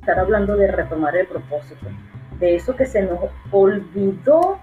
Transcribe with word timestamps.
estar 0.00 0.18
hablando 0.18 0.56
de 0.56 0.72
retomar 0.72 1.14
el 1.14 1.26
propósito, 1.26 1.86
de 2.38 2.56
eso 2.56 2.74
que 2.74 2.86
se 2.86 3.02
nos 3.02 3.20
olvidó 3.50 4.58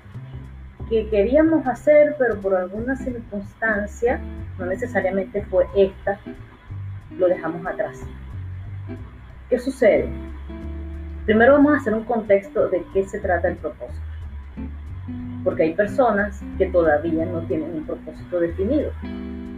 que 0.89 1.07
queríamos 1.09 1.67
hacer, 1.67 2.15
pero 2.17 2.39
por 2.39 2.55
alguna 2.55 2.95
circunstancia, 2.95 4.19
no 4.57 4.65
necesariamente 4.65 5.43
fue 5.43 5.67
esta, 5.75 6.19
lo 7.11 7.27
dejamos 7.27 7.65
atrás. 7.67 7.99
¿Qué 9.49 9.59
sucede? 9.59 10.09
Primero 11.25 11.53
vamos 11.53 11.73
a 11.73 11.77
hacer 11.77 11.93
un 11.93 12.05
contexto 12.05 12.69
de 12.69 12.83
qué 12.93 13.05
se 13.05 13.19
trata 13.19 13.49
el 13.49 13.57
propósito. 13.57 14.01
Porque 15.43 15.63
hay 15.63 15.73
personas 15.73 16.41
que 16.57 16.67
todavía 16.67 17.25
no 17.25 17.41
tienen 17.41 17.75
un 17.75 17.85
propósito 17.85 18.39
definido. 18.39 18.91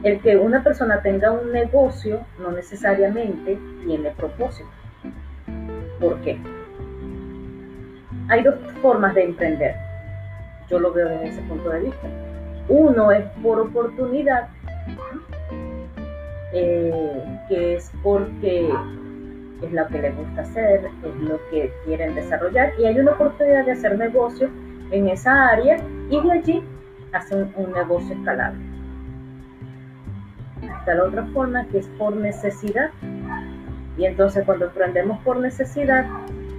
El 0.03 0.19
que 0.21 0.35
una 0.35 0.63
persona 0.63 1.01
tenga 1.01 1.31
un 1.31 1.51
negocio 1.51 2.25
no 2.39 2.51
necesariamente 2.51 3.57
tiene 3.85 4.11
propósito. 4.11 4.69
¿Por 5.99 6.19
qué? 6.21 6.39
Hay 8.29 8.43
dos 8.43 8.55
formas 8.81 9.15
de 9.15 9.23
emprender. 9.23 9.75
Yo 10.69 10.79
lo 10.79 10.93
veo 10.93 11.09
desde 11.09 11.29
ese 11.29 11.41
punto 11.43 11.69
de 11.69 11.79
vista. 11.81 12.07
Uno 12.67 13.11
es 13.11 13.25
por 13.41 13.59
oportunidad, 13.59 14.49
eh, 16.53 17.23
que 17.47 17.75
es 17.75 17.91
porque 18.03 18.69
es 19.61 19.71
lo 19.71 19.87
que 19.87 19.99
les 19.99 20.15
gusta 20.15 20.41
hacer, 20.41 20.85
es 20.85 21.15
lo 21.21 21.39
que 21.49 21.73
quieren 21.85 22.15
desarrollar 22.15 22.71
y 22.79 22.85
hay 22.85 22.99
una 22.99 23.11
oportunidad 23.11 23.65
de 23.65 23.73
hacer 23.73 23.97
negocio 23.97 24.49
en 24.91 25.09
esa 25.09 25.49
área 25.49 25.77
y 26.09 26.21
de 26.21 26.31
allí 26.31 26.63
hacen 27.11 27.51
un, 27.55 27.71
negocio 27.73 28.15
escalable. 28.15 28.59
Está 30.61 30.95
la 30.95 31.03
otra 31.05 31.25
forma 31.33 31.65
que 31.67 31.79
es 31.79 31.87
por 31.97 32.15
necesidad 32.15 32.91
y 33.99 34.05
entonces 34.05 34.45
cuando 34.45 34.65
emprendemos 34.65 35.19
por 35.19 35.37
necesidad, 35.37 36.05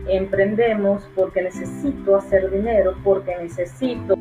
emprendemos 0.09 1.09
porque 1.15 1.43
necesito 1.43 2.17
hacer 2.17 2.51
dinero, 2.51 2.95
porque 3.03 3.35
necesito 3.37 4.15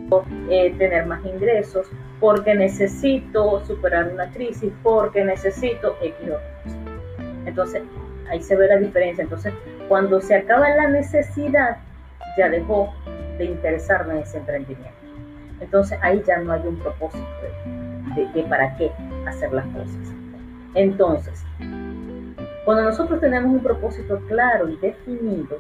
eh, 0.49 0.73
tener 0.77 1.05
más 1.05 1.23
ingresos, 1.25 1.87
porque 2.21 2.55
necesito 2.55 3.65
superar 3.65 4.09
una 4.13 4.31
crisis, 4.31 4.71
porque 4.83 5.23
necesito 5.25 5.97
X 6.01 6.15
Entonces, 7.45 7.83
ahí 8.29 8.41
se 8.41 8.55
ve 8.55 8.67
la 8.67 8.77
diferencia. 8.77 9.23
Entonces, 9.23 9.53
cuando 9.89 10.21
se 10.21 10.35
acaba 10.35 10.69
la 10.69 10.87
necesidad, 10.87 11.77
ya 12.37 12.49
dejó 12.49 12.93
de 13.37 13.45
interesarme 13.45 14.13
en 14.13 14.19
ese 14.19 14.37
emprendimiento. 14.37 14.97
Entonces, 15.59 15.99
ahí 16.01 16.23
ya 16.25 16.37
no 16.37 16.53
hay 16.53 16.61
un 16.65 16.77
propósito 16.77 17.25
de, 18.15 18.43
para 18.43 18.77
qué 18.77 18.91
hacer 19.27 19.51
las 19.51 19.65
cosas. 19.67 20.13
Entonces, 20.75 21.43
cuando 22.69 22.83
nosotros 22.83 23.19
tenemos 23.19 23.51
un 23.51 23.63
propósito 23.63 24.19
claro 24.27 24.69
y 24.69 24.75
definido, 24.75 25.57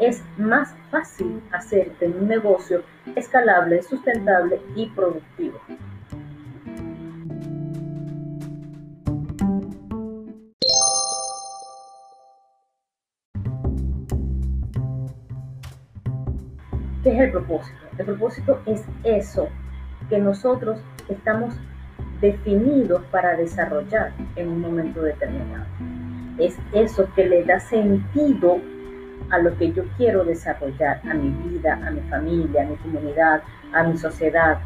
es 0.00 0.24
más 0.36 0.74
fácil 0.90 1.40
hacer 1.52 1.92
un 2.00 2.26
negocio 2.26 2.82
escalable, 3.14 3.80
sustentable 3.80 4.60
y 4.74 4.88
productivo. 4.88 5.60
¿Qué 17.04 17.14
es 17.14 17.20
el 17.20 17.30
propósito? 17.30 17.78
El 17.98 18.06
propósito 18.06 18.60
es 18.66 18.84
eso 19.04 19.48
que 20.08 20.18
nosotros 20.18 20.80
estamos 21.08 21.54
definidos 22.20 23.02
para 23.10 23.36
desarrollar 23.36 24.12
en 24.36 24.48
un 24.48 24.60
momento 24.60 25.02
determinado. 25.02 25.64
Es 26.38 26.56
eso 26.72 27.08
que 27.14 27.26
le 27.26 27.44
da 27.44 27.60
sentido 27.60 28.60
a 29.30 29.38
lo 29.38 29.56
que 29.56 29.72
yo 29.72 29.84
quiero 29.96 30.24
desarrollar, 30.24 31.00
a 31.08 31.14
mi 31.14 31.30
vida, 31.48 31.80
a 31.86 31.90
mi 31.90 32.00
familia, 32.02 32.62
a 32.62 32.66
mi 32.66 32.76
comunidad, 32.76 33.42
a 33.72 33.82
mi 33.84 33.96
sociedad. 33.96 34.58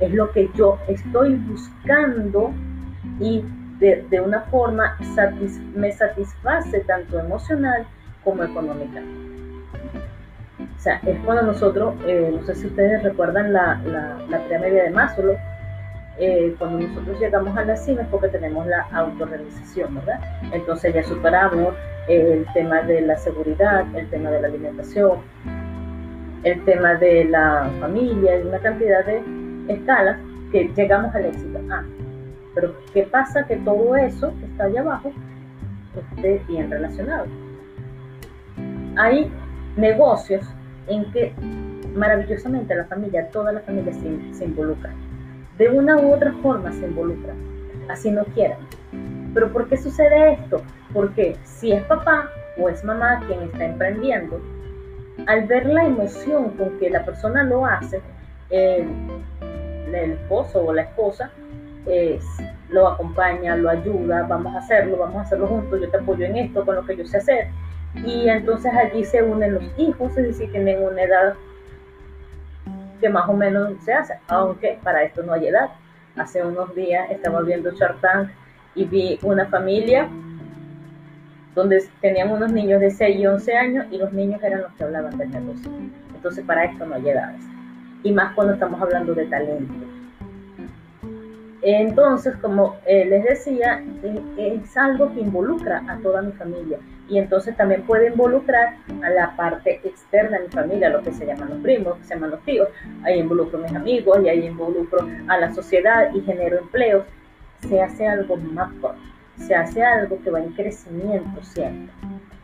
Es 0.00 0.12
lo 0.12 0.30
que 0.32 0.50
yo 0.54 0.78
estoy 0.88 1.34
buscando 1.36 2.52
y 3.20 3.44
de, 3.78 4.20
una 4.20 4.42
forma 4.42 4.96
me 5.74 5.90
satisface 5.90 6.80
tanto 6.80 7.18
emocional 7.18 7.84
como 8.22 8.44
económicamente. 8.44 9.32
O 10.76 10.80
sea, 10.80 11.00
es 11.06 11.18
cuando 11.24 11.42
nosotros, 11.42 11.94
eh, 12.06 12.30
no 12.32 12.44
sé 12.44 12.54
si 12.54 12.66
ustedes 12.66 13.02
recuerdan 13.02 13.52
la, 13.52 13.80
la, 14.28 14.38
pirámide 14.44 14.84
de 14.84 14.90
Maslow, 14.90 15.36
eh, 16.24 16.54
cuando 16.56 16.86
nosotros 16.86 17.18
llegamos 17.18 17.56
a 17.56 17.64
la 17.64 17.76
cima 17.76 18.02
es 18.02 18.08
porque 18.08 18.28
tenemos 18.28 18.64
la 18.68 18.86
autorrealización, 18.92 19.96
¿verdad? 19.96 20.20
Entonces 20.52 20.94
ya 20.94 21.02
superamos 21.02 21.74
el 22.06 22.46
tema 22.54 22.80
de 22.82 23.00
la 23.00 23.16
seguridad, 23.16 23.84
el 23.96 24.08
tema 24.08 24.30
de 24.30 24.40
la 24.40 24.46
alimentación, 24.46 25.18
el 26.44 26.64
tema 26.64 26.94
de 26.94 27.24
la 27.24 27.68
familia, 27.80 28.40
una 28.46 28.60
cantidad 28.60 29.04
de 29.04 29.20
escalas 29.66 30.16
que 30.52 30.70
llegamos 30.76 31.12
al 31.12 31.24
éxito. 31.24 31.58
Ah, 31.68 31.82
pero 32.54 32.72
¿qué 32.94 33.02
pasa 33.02 33.44
que 33.44 33.56
todo 33.56 33.96
eso 33.96 34.32
que 34.38 34.46
está 34.46 34.64
allá 34.64 34.82
abajo 34.82 35.10
esté 36.14 36.40
bien 36.46 36.70
relacionado? 36.70 37.26
Hay 38.96 39.28
negocios 39.76 40.44
en 40.86 41.10
que 41.10 41.32
maravillosamente 41.96 42.76
la 42.76 42.84
familia, 42.84 43.28
toda 43.30 43.50
la 43.50 43.60
familia 43.62 43.92
se, 43.92 44.44
involucra. 44.44 44.92
De 45.62 45.68
una 45.68 45.96
u 45.96 46.12
otra 46.12 46.32
forma 46.42 46.72
se 46.72 46.86
involucra, 46.86 47.34
así 47.88 48.10
no 48.10 48.24
quieran. 48.34 48.58
Pero 49.32 49.52
¿por 49.52 49.68
qué 49.68 49.76
sucede 49.76 50.32
esto? 50.32 50.60
Porque 50.92 51.36
si 51.44 51.70
es 51.70 51.84
papá 51.84 52.28
o 52.58 52.68
es 52.68 52.82
mamá 52.82 53.22
quien 53.28 53.42
está 53.42 53.66
emprendiendo, 53.66 54.40
al 55.24 55.46
ver 55.46 55.66
la 55.66 55.84
emoción 55.84 56.50
con 56.56 56.80
que 56.80 56.90
la 56.90 57.04
persona 57.04 57.44
lo 57.44 57.64
hace, 57.64 58.00
el, 58.50 58.88
esposo 59.94 60.64
o 60.64 60.72
la 60.72 60.82
esposa 60.82 61.30
lo 62.68 62.88
acompaña, 62.88 63.54
lo 63.54 63.70
ayuda, 63.70 64.24
vamos 64.24 64.56
a 64.56 64.58
hacerlo, 64.58 64.96
vamos 64.96 65.18
a 65.18 65.20
hacerlo 65.20 65.46
juntos, 65.46 65.80
yo 65.80 65.88
te 65.88 65.96
apoyo 65.96 66.24
en 66.26 66.38
esto, 66.38 66.66
con 66.66 66.74
lo 66.74 66.84
que 66.84 66.96
yo 66.96 67.06
sé 67.06 67.18
hacer, 67.18 67.46
y 68.04 68.28
entonces 68.28 68.72
allí 68.74 69.04
se 69.04 69.22
unen 69.22 69.54
los 69.54 69.64
hijos, 69.78 70.10
es 70.18 70.26
decir, 70.26 70.50
tienen 70.50 70.82
una 70.82 71.04
edad 71.04 71.34
que 73.02 73.10
más 73.10 73.28
o 73.28 73.34
menos 73.34 73.74
se 73.84 73.92
hace, 73.92 74.14
aunque 74.28 74.78
para 74.82 75.02
esto 75.02 75.22
no 75.24 75.34
hay 75.34 75.48
edad. 75.48 75.70
Hace 76.16 76.42
unos 76.42 76.74
días 76.74 77.10
estaba 77.10 77.42
viendo 77.42 77.72
Shark 77.72 78.30
y 78.76 78.84
vi 78.84 79.18
una 79.22 79.44
familia 79.46 80.08
donde 81.54 81.84
tenían 82.00 82.30
unos 82.30 82.52
niños 82.52 82.80
de 82.80 82.90
6 82.90 83.16
y 83.18 83.26
11 83.26 83.56
años 83.56 83.86
y 83.90 83.98
los 83.98 84.12
niños 84.12 84.42
eran 84.42 84.62
los 84.62 84.72
que 84.74 84.84
hablaban 84.84 85.18
del 85.18 85.30
negocio. 85.30 85.70
Entonces 86.14 86.44
para 86.46 86.64
esto 86.64 86.86
no 86.86 86.94
hay 86.94 87.08
edades. 87.08 87.42
Y 88.04 88.12
más 88.12 88.34
cuando 88.34 88.54
estamos 88.54 88.80
hablando 88.80 89.14
de 89.14 89.26
talento. 89.26 89.74
Entonces, 91.64 92.34
como 92.40 92.76
eh, 92.86 93.04
les 93.04 93.24
decía, 93.24 93.82
es 94.36 94.76
algo 94.76 95.12
que 95.12 95.20
involucra 95.20 95.82
a 95.88 95.96
toda 95.98 96.22
mi 96.22 96.32
familia 96.32 96.78
y 97.12 97.18
entonces 97.18 97.54
también 97.58 97.82
puede 97.82 98.08
involucrar 98.08 98.76
a 99.02 99.10
la 99.10 99.36
parte 99.36 99.82
externa 99.84 100.38
de 100.38 100.44
mi 100.44 100.50
familia, 100.50 100.88
lo 100.88 101.02
que 101.02 101.12
se 101.12 101.26
llaman 101.26 101.50
los 101.50 101.58
primos, 101.58 101.98
que 101.98 102.04
se 102.04 102.14
llaman 102.14 102.30
los 102.30 102.40
tíos. 102.40 102.68
Ahí 103.04 103.18
involucro 103.20 103.58
a 103.58 103.62
mis 103.64 103.74
amigos 103.74 104.18
y 104.24 104.30
ahí 104.30 104.46
involucro 104.46 105.06
a 105.28 105.36
la 105.36 105.52
sociedad 105.52 106.08
y 106.14 106.22
genero 106.22 106.56
empleos. 106.56 107.04
Se 107.68 107.82
hace 107.82 108.06
algo 108.06 108.38
más 108.38 108.72
fuerte, 108.80 109.02
se 109.36 109.54
hace 109.54 109.84
algo 109.84 110.22
que 110.22 110.30
va 110.30 110.40
en 110.40 110.54
crecimiento 110.54 111.42
siempre. 111.42 111.92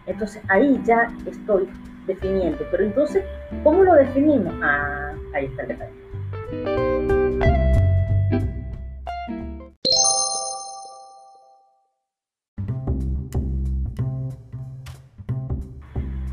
Entonces 0.05 0.43
ahí 0.49 0.79
ya 0.85 1.11
estoy 1.25 1.67
definiendo. 2.07 2.59
Pero 2.71 2.85
entonces, 2.85 3.25
¿cómo 3.65 3.83
lo 3.85 3.95
definimos? 3.95 4.53
Ah, 4.63 5.15
ahí 5.33 5.47
está 5.47 5.63
el 5.63 5.69
detalle. 5.69 6.98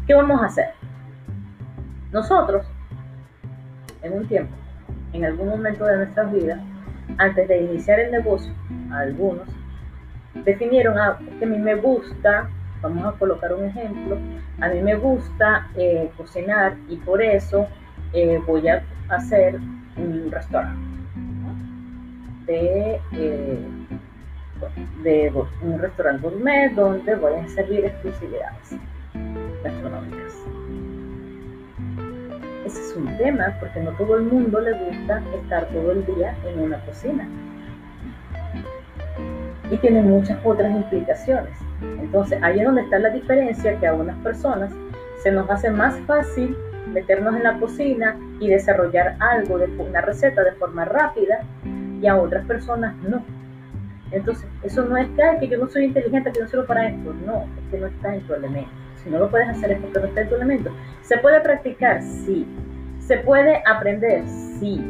¿Qué 0.08 0.14
vamos 0.14 0.40
a 0.40 0.46
hacer? 0.46 0.70
Nosotros, 2.12 2.64
en 4.04 4.14
un 4.14 4.28
tiempo, 4.28 4.56
en 5.14 5.26
algún 5.26 5.50
momento 5.50 5.84
de 5.86 5.98
nuestras 5.98 6.32
vidas, 6.32 6.60
antes 7.18 7.48
de 7.48 7.64
iniciar 7.64 8.00
el 8.00 8.12
negocio, 8.12 8.54
algunos 8.92 9.48
definieron 10.44 10.98
ah, 11.00 11.18
que 11.40 11.46
a 11.46 11.48
mí 11.48 11.58
me 11.58 11.76
gusta, 11.76 12.50
vamos 12.82 13.16
a 13.16 13.18
colocar 13.18 13.52
un 13.54 13.66
ejemplo, 13.66 14.18
a 14.62 14.68
mí 14.68 14.82
me 14.82 14.96
gusta 14.96 15.70
eh, 15.76 16.12
cocinar 16.18 16.76
y 16.88 16.98
por 16.98 17.22
eso 17.22 17.68
eh, 18.14 18.40
voy 18.46 18.68
a 18.68 18.84
hacer 19.10 19.60
un 19.98 20.30
restaurante 20.32 20.78
de, 22.46 23.02
eh, 23.14 23.66
de 25.04 25.34
un 25.64 25.80
restaurante 25.80 26.28
gourmet 26.28 26.74
donde 26.76 27.16
voy 27.16 27.34
a 27.34 27.48
servir 27.48 27.86
exclusividades 27.86 28.78
gastronómicas. 29.66 30.34
Ese 32.66 32.82
es 32.82 32.96
un 32.96 33.18
tema 33.18 33.56
porque 33.60 33.80
no 33.82 33.92
todo 33.92 34.18
el 34.18 34.24
mundo 34.24 34.60
le 34.60 34.74
gusta 34.74 35.22
estar 35.36 35.66
todo 35.68 35.92
el 35.92 36.06
día 36.06 36.36
en 36.46 36.60
una 36.62 36.80
cocina. 36.86 37.28
Y 39.70 39.78
tiene 39.78 40.02
muchas 40.02 40.40
otras 40.44 40.72
implicaciones. 40.72 41.54
Entonces 41.82 42.42
ahí 42.42 42.60
es 42.60 42.66
donde 42.66 42.82
está 42.82 43.00
la 43.00 43.10
diferencia 43.10 43.80
que 43.80 43.88
a 43.88 43.94
unas 43.94 44.18
personas 44.18 44.72
se 45.22 45.32
nos 45.32 45.50
hace 45.50 45.72
más 45.72 46.00
fácil 46.02 46.56
meternos 46.94 47.36
en 47.36 47.44
la 47.44 47.60
cocina 47.60 48.16
y 48.40 48.48
desarrollar 48.48 49.18
algo, 49.20 49.58
de 49.58 49.66
una 49.66 50.02
receta 50.02 50.44
de 50.44 50.52
forma 50.54 50.86
rápida 50.86 51.42
y 52.02 52.08
a 52.08 52.16
otras 52.16 52.46
personas 52.46 52.96
no. 52.98 53.24
Entonces, 54.12 54.48
eso 54.64 54.86
no 54.86 54.98
es 54.98 55.08
que, 55.40 55.48
yo 55.48 55.58
no 55.58 55.68
soy 55.68 55.86
inteligente, 55.86 56.32
que 56.32 56.40
no 56.40 56.48
sirvo 56.48 56.66
para 56.66 56.88
esto. 56.88 57.14
No, 57.26 57.44
es 57.44 57.72
que 57.72 57.80
no 57.80 57.88
está 57.88 58.16
en 58.16 58.22
tu 58.22 58.34
elemento. 58.34 58.85
Si 59.06 59.12
no 59.12 59.20
lo 59.20 59.30
puedes 59.30 59.48
hacer 59.48 59.72
es 59.72 59.80
porque 59.80 60.00
no 60.00 60.06
está 60.08 60.28
tu 60.28 60.36
elemento. 60.36 60.72
¿Se 61.04 61.18
puede 61.20 61.40
practicar? 61.40 62.02
Sí. 62.02 62.46
¿Se 63.00 63.18
puede 63.20 63.62
aprender? 63.68 64.28
Sí. 64.28 64.84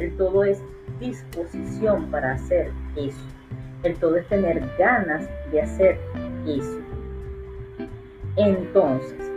El 0.00 0.16
todo 0.16 0.42
es 0.42 0.60
disposición 0.98 2.10
para 2.10 2.32
hacer 2.32 2.72
eso. 2.96 3.24
El 3.84 3.94
todo 3.94 4.16
es 4.16 4.26
tener 4.26 4.60
ganas 4.76 5.28
de 5.52 5.62
hacer 5.62 6.00
eso. 6.48 6.80
Entonces, 8.36 9.30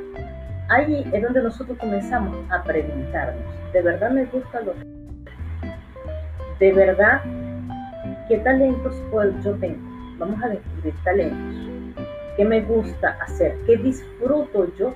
ahí 0.70 1.08
es 1.14 1.22
donde 1.22 1.44
nosotros 1.44 1.78
comenzamos 1.78 2.36
a 2.50 2.64
preguntarnos, 2.64 3.44
¿de 3.72 3.82
verdad 3.84 4.10
me 4.10 4.26
gusta 4.26 4.62
lo 4.62 4.74
que... 4.74 4.88
¿De 6.60 6.74
verdad 6.74 7.22
qué 8.28 8.40
talentos 8.40 8.96
puedo, 9.12 9.32
yo 9.44 9.54
tengo? 9.58 9.78
Vamos 10.18 10.44
a 10.44 10.50
descubrir 10.50 10.96
talentos. 11.04 11.57
¿Qué 12.38 12.46
me 12.46 12.62
gusta 12.62 13.18
hacer? 13.22 13.58
¿Qué 13.66 13.76
disfruto 13.78 14.72
yo 14.78 14.94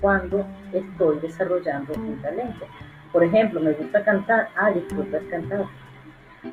cuando 0.00 0.46
estoy 0.72 1.18
desarrollando 1.20 1.92
un 1.94 2.16
talento? 2.22 2.66
Por 3.12 3.24
ejemplo, 3.24 3.60
me 3.60 3.72
gusta 3.72 4.02
cantar. 4.04 4.48
Ah, 4.56 4.70
disfruto 4.70 5.18
cantar. 5.30 5.66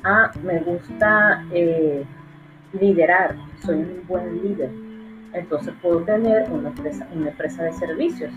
Ah, 0.04 0.30
me 0.42 0.58
gusta 0.58 1.44
eh, 1.52 2.04
liderar. 2.78 3.36
Soy 3.62 3.76
un 3.76 4.04
buen 4.06 4.42
líder 4.42 4.86
entonces 5.36 5.74
puedo 5.82 6.00
tener 6.00 6.50
una 6.50 6.68
empresa, 6.68 7.06
una 7.14 7.30
empresa 7.30 7.64
de 7.64 7.72
servicios. 7.74 8.32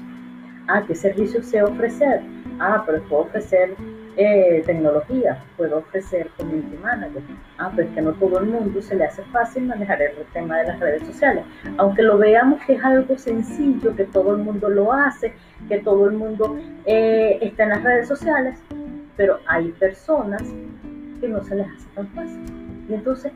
Ah, 0.67 0.83
¿qué 0.85 0.93
servicios 0.93 1.45
sé 1.45 1.63
ofrecer? 1.63 2.21
Ah, 2.59 2.83
pero 2.85 3.01
puedo 3.03 3.23
ofrecer 3.23 3.75
eh, 4.19 4.63
tecnología, 4.65 5.43
puedo 5.55 5.77
ofrecer 5.77 6.29
community 6.37 6.77
manager. 6.77 7.21
Ah, 7.57 7.71
pero 7.75 7.87
es 7.87 7.95
que 7.95 8.01
no 8.01 8.13
todo 8.13 8.39
el 8.39 8.47
mundo 8.47 8.81
se 8.81 8.95
le 8.95 9.05
hace 9.05 9.23
fácil 9.31 9.67
manejar 9.67 10.01
el 10.01 10.25
tema 10.33 10.57
de 10.57 10.67
las 10.67 10.79
redes 10.79 11.05
sociales. 11.05 11.45
Aunque 11.77 12.01
lo 12.03 12.17
veamos 12.17 12.61
que 12.65 12.73
es 12.73 12.83
algo 12.83 13.17
sencillo, 13.17 13.95
que 13.95 14.05
todo 14.05 14.35
el 14.35 14.43
mundo 14.43 14.69
lo 14.69 14.91
hace, 14.91 15.33
que 15.67 15.79
todo 15.79 16.09
el 16.09 16.17
mundo 16.17 16.57
eh, 16.85 17.39
está 17.41 17.63
en 17.63 17.69
las 17.69 17.83
redes 17.83 18.07
sociales, 18.07 18.59
pero 19.15 19.39
hay 19.47 19.69
personas 19.71 20.43
que 21.21 21.27
no 21.27 21.43
se 21.43 21.55
les 21.55 21.67
hace 21.67 21.87
tan 21.95 22.07
fácil. 22.09 22.85
Y 22.89 22.93
entonces, 22.93 23.31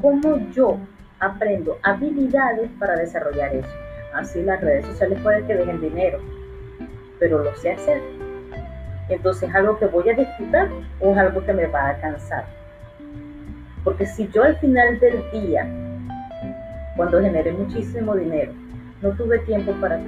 ¿cómo 0.00 0.38
yo 0.50 0.78
aprendo 1.20 1.78
habilidades 1.82 2.70
para 2.78 2.96
desarrollar 2.96 3.54
eso. 3.54 3.68
Así 4.14 4.42
las 4.42 4.60
redes 4.60 4.86
sociales 4.86 5.20
pueden 5.22 5.46
que 5.46 5.54
dejen 5.54 5.80
dinero, 5.80 6.18
pero 7.18 7.44
lo 7.44 7.54
sé 7.56 7.72
hacer. 7.72 8.19
Entonces 9.10 9.48
es 9.48 9.54
algo 9.54 9.78
que 9.78 9.86
voy 9.86 10.08
a 10.08 10.14
disfrutar 10.14 10.68
o 11.00 11.12
es 11.12 11.18
algo 11.18 11.44
que 11.44 11.52
me 11.52 11.66
va 11.66 11.90
a 11.90 12.00
cansar. 12.00 12.44
Porque 13.82 14.06
si 14.06 14.28
yo 14.28 14.44
al 14.44 14.56
final 14.56 15.00
del 15.00 15.22
día, 15.32 15.66
cuando 16.96 17.20
generé 17.20 17.52
muchísimo 17.52 18.14
dinero, 18.14 18.52
no 19.02 19.10
tuve 19.12 19.38
tiempo 19.40 19.72
para 19.80 20.00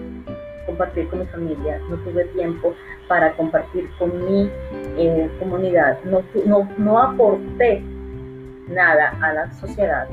compartir 0.66 1.08
con 1.08 1.20
mi 1.20 1.26
familia, 1.26 1.80
no 1.90 1.96
tuve 1.96 2.24
tiempo 2.26 2.74
para 3.08 3.32
compartir 3.32 3.90
con 3.98 4.24
mi 4.24 4.50
eh, 4.98 5.30
comunidad, 5.38 5.98
no, 6.04 6.22
no, 6.46 6.68
no 6.78 7.02
aporté 7.02 7.82
nada 8.68 9.16
a 9.20 9.32
la 9.32 9.52
sociedad, 9.54 10.06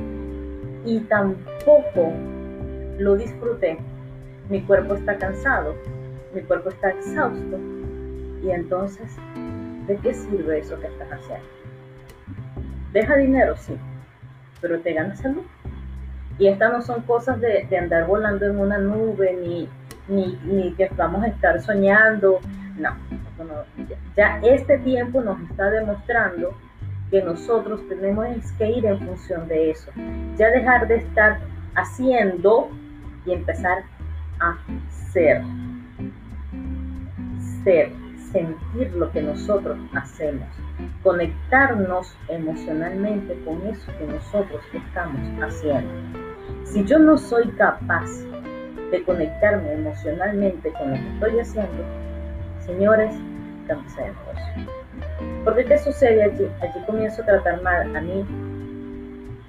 y 0.85 1.01
tampoco 1.01 2.13
lo 2.97 3.15
disfruté. 3.15 3.77
Mi 4.49 4.61
cuerpo 4.61 4.95
está 4.95 5.17
cansado, 5.17 5.75
mi 6.33 6.41
cuerpo 6.41 6.69
está 6.69 6.89
exhausto 6.89 7.59
y 8.43 8.51
entonces, 8.51 9.15
¿de 9.87 9.97
qué 9.97 10.13
sirve 10.13 10.59
eso 10.59 10.79
que 10.79 10.87
estás 10.87 11.09
haciendo? 11.09 11.45
Deja 12.93 13.15
dinero, 13.17 13.55
sí, 13.57 13.77
pero 14.61 14.79
te 14.79 14.93
gana 14.93 15.15
salud. 15.15 15.43
Y 16.37 16.47
estas 16.47 16.71
no 16.71 16.81
son 16.81 17.01
cosas 17.01 17.39
de, 17.41 17.67
andar 17.77 18.07
volando 18.07 18.45
en 18.45 18.59
una 18.59 18.77
nube, 18.77 19.37
ni, 20.07 20.39
ni, 20.45 20.73
que 20.73 20.89
vamos 20.95 21.23
a 21.23 21.27
estar 21.27 21.61
soñando. 21.61 22.39
No, 22.77 22.95
ya 24.15 24.39
este 24.41 24.77
tiempo 24.79 25.21
nos 25.21 25.39
está 25.41 25.69
demostrando 25.69 26.55
que 27.11 27.21
nosotros 27.21 27.81
tenemos 27.89 28.27
que 28.57 28.69
ir 28.69 28.85
en 28.85 28.99
función 28.99 29.47
de 29.47 29.71
eso. 29.71 29.91
Ya 30.37 30.47
dejar 30.49 30.87
de 30.87 30.97
estar 30.97 31.39
haciendo 31.75 32.69
y 33.25 33.33
empezar 33.33 33.83
a 34.39 34.57
ser. 35.11 35.43
Ser, 37.63 37.91
sentir 38.31 38.91
lo 38.93 39.11
que 39.11 39.21
nosotros 39.21 39.77
hacemos. 39.93 40.47
Conectarnos 41.03 42.15
emocionalmente 42.27 43.39
con 43.45 43.65
eso 43.67 43.91
que 43.97 44.05
nosotros 44.05 44.61
estamos 44.73 45.21
haciendo. 45.41 45.91
Si 46.63 46.83
yo 46.85 46.99
no 46.99 47.17
soy 47.17 47.47
capaz 47.51 48.09
de 48.91 49.03
conectarme 49.03 49.73
emocionalmente 49.73 50.71
con 50.73 50.91
lo 50.91 50.95
que 50.95 51.13
estoy 51.13 51.39
haciendo, 51.39 51.83
señores, 52.65 53.15
negocio. 53.75 54.73
Porque 55.43 55.65
¿qué 55.65 55.77
sucede 55.77 56.23
allí? 56.23 56.47
Allí 56.61 56.85
comienzo 56.85 57.21
a 57.21 57.25
tratar 57.25 57.61
mal 57.61 57.95
a 57.95 58.01
mí 58.01 58.25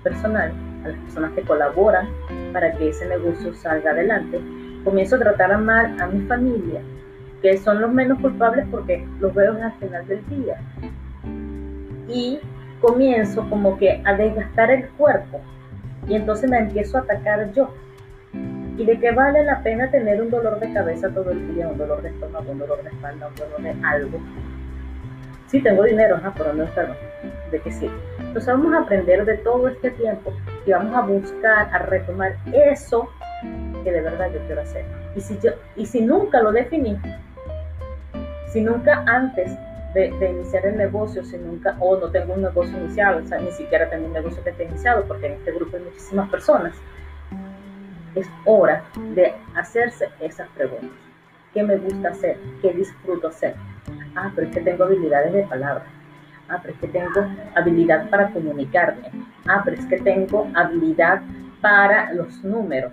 personal, 0.02 0.52
a 0.84 0.88
las 0.88 0.98
personas 0.98 1.32
que 1.32 1.42
colaboran 1.42 2.08
para 2.52 2.72
que 2.72 2.90
ese 2.90 3.06
negocio 3.06 3.54
salga 3.54 3.90
adelante. 3.90 4.40
Comienzo 4.84 5.16
a 5.16 5.20
tratar 5.20 5.58
mal 5.58 6.00
a 6.00 6.06
mi 6.06 6.26
familia, 6.26 6.80
que 7.42 7.56
son 7.58 7.80
los 7.80 7.92
menos 7.92 8.18
culpables 8.20 8.66
porque 8.70 9.06
los 9.20 9.34
veo 9.34 9.52
al 9.52 9.72
final 9.74 10.06
del 10.06 10.26
día. 10.28 10.60
Y 12.08 12.40
comienzo 12.80 13.48
como 13.48 13.78
que 13.78 14.02
a 14.04 14.14
desgastar 14.14 14.70
el 14.70 14.88
cuerpo 14.90 15.40
y 16.08 16.14
entonces 16.14 16.50
me 16.50 16.58
empiezo 16.58 16.98
a 16.98 17.02
atacar 17.02 17.52
yo. 17.52 17.72
¿Y 18.76 18.84
de 18.84 18.98
qué 18.98 19.10
vale 19.12 19.44
la 19.44 19.62
pena 19.62 19.90
tener 19.90 20.22
un 20.22 20.30
dolor 20.30 20.58
de 20.58 20.72
cabeza 20.72 21.10
todo 21.10 21.30
el 21.32 21.54
día, 21.54 21.68
un 21.68 21.76
dolor 21.76 22.00
de 22.02 22.08
estómago, 22.08 22.50
un 22.50 22.58
dolor 22.58 22.82
de 22.82 22.88
espalda, 22.88 23.28
un 23.28 23.34
dolor 23.34 23.62
de 23.62 23.86
algo? 23.86 24.18
Sí, 25.48 25.60
tengo 25.60 25.82
dinero, 25.82 26.16
ajá, 26.16 26.32
pero 26.36 26.54
no 26.54 26.64
¿De 27.50 27.60
qué 27.60 27.72
sí? 27.72 27.90
Entonces 28.18 28.46
vamos 28.46 28.72
a 28.72 28.78
aprender 28.78 29.24
de 29.24 29.36
todo 29.38 29.68
este 29.68 29.90
tiempo 29.90 30.32
y 30.64 30.70
vamos 30.70 30.94
a 30.94 31.00
buscar, 31.02 31.68
a 31.74 31.78
retomar 31.78 32.36
eso 32.52 33.10
que 33.84 33.90
de 33.90 34.00
verdad 34.00 34.30
yo 34.32 34.40
quiero 34.46 34.62
hacer. 34.62 34.84
Y 35.16 35.20
si, 35.20 35.38
yo, 35.40 35.50
y 35.76 35.86
si 35.86 36.00
nunca 36.00 36.40
lo 36.40 36.52
definí, 36.52 36.96
si 38.50 38.60
nunca 38.60 39.04
antes 39.06 39.56
de, 39.94 40.06
iniciar 40.30 40.66
el 40.66 40.76
negocio, 40.76 41.24
si 41.24 41.36
nunca, 41.38 41.76
o 41.80 41.96
no 41.96 42.10
tengo 42.10 42.34
un 42.34 42.42
negocio 42.42 42.76
iniciado, 42.78 43.20
ni 43.20 43.50
siquiera 43.52 43.88
tengo 43.90 44.06
un 44.06 44.12
negocio 44.12 44.42
que 44.44 44.50
esté 44.50 44.64
iniciado, 44.64 45.04
porque 45.06 45.26
en 45.26 45.32
este 45.34 45.52
grupo 45.52 45.76
hay 45.76 45.82
muchísimas 45.84 46.28
personas, 46.30 46.74
es 48.14 48.28
hora 48.44 48.84
de 49.14 49.32
hacerse 49.54 50.08
esas 50.20 50.48
preguntas. 50.50 50.90
¿Qué 51.52 51.62
me 51.62 51.76
gusta 51.76 52.10
hacer? 52.10 52.38
¿Qué 52.62 52.72
disfruto 52.72 53.28
hacer? 53.28 53.54
Ah, 54.14 54.30
pero 54.34 54.46
es 54.46 54.54
que 54.54 54.60
tengo 54.62 54.84
habilidades 54.84 55.32
de 55.32 55.42
palabra. 55.44 55.84
Ah, 56.48 56.58
pero 56.60 56.74
es 56.74 56.80
que 56.80 56.88
tengo 56.88 57.26
habilidad 57.54 58.08
para 58.08 58.30
comunicarme. 58.30 59.10
Ah, 59.46 59.62
pero 59.64 59.76
es 59.76 59.86
que 59.86 59.98
tengo 59.98 60.48
habilidad 60.54 61.22
para 61.60 62.12
los 62.12 62.42
números. 62.44 62.92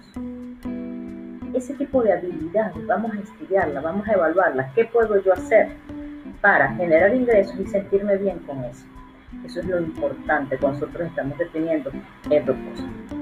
Ese 1.54 1.74
tipo 1.76 2.04
de 2.04 2.14
habilidad 2.14 2.72
vamos 2.88 3.14
a 3.14 3.20
estudiarla, 3.20 3.82
vamos 3.82 4.08
a 4.08 4.14
evaluarla. 4.14 4.72
¿Qué 4.76 4.86
puedo 4.86 5.22
yo 5.24 5.34
hacer 5.34 5.70
para 6.42 6.74
generar 6.76 7.14
ingresos 7.16 7.58
y 7.60 7.66
sentirme 7.68 8.18
bien 8.18 8.40
con 8.40 8.64
eso? 8.64 8.86
Eso 9.46 9.60
es 9.60 9.66
lo 9.66 9.80
importante 9.80 10.58
cuando 10.58 10.80
nosotros 10.80 11.08
estamos 11.08 11.38
definiendo 11.38 11.92
el 12.30 12.44
propósito. 12.44 13.16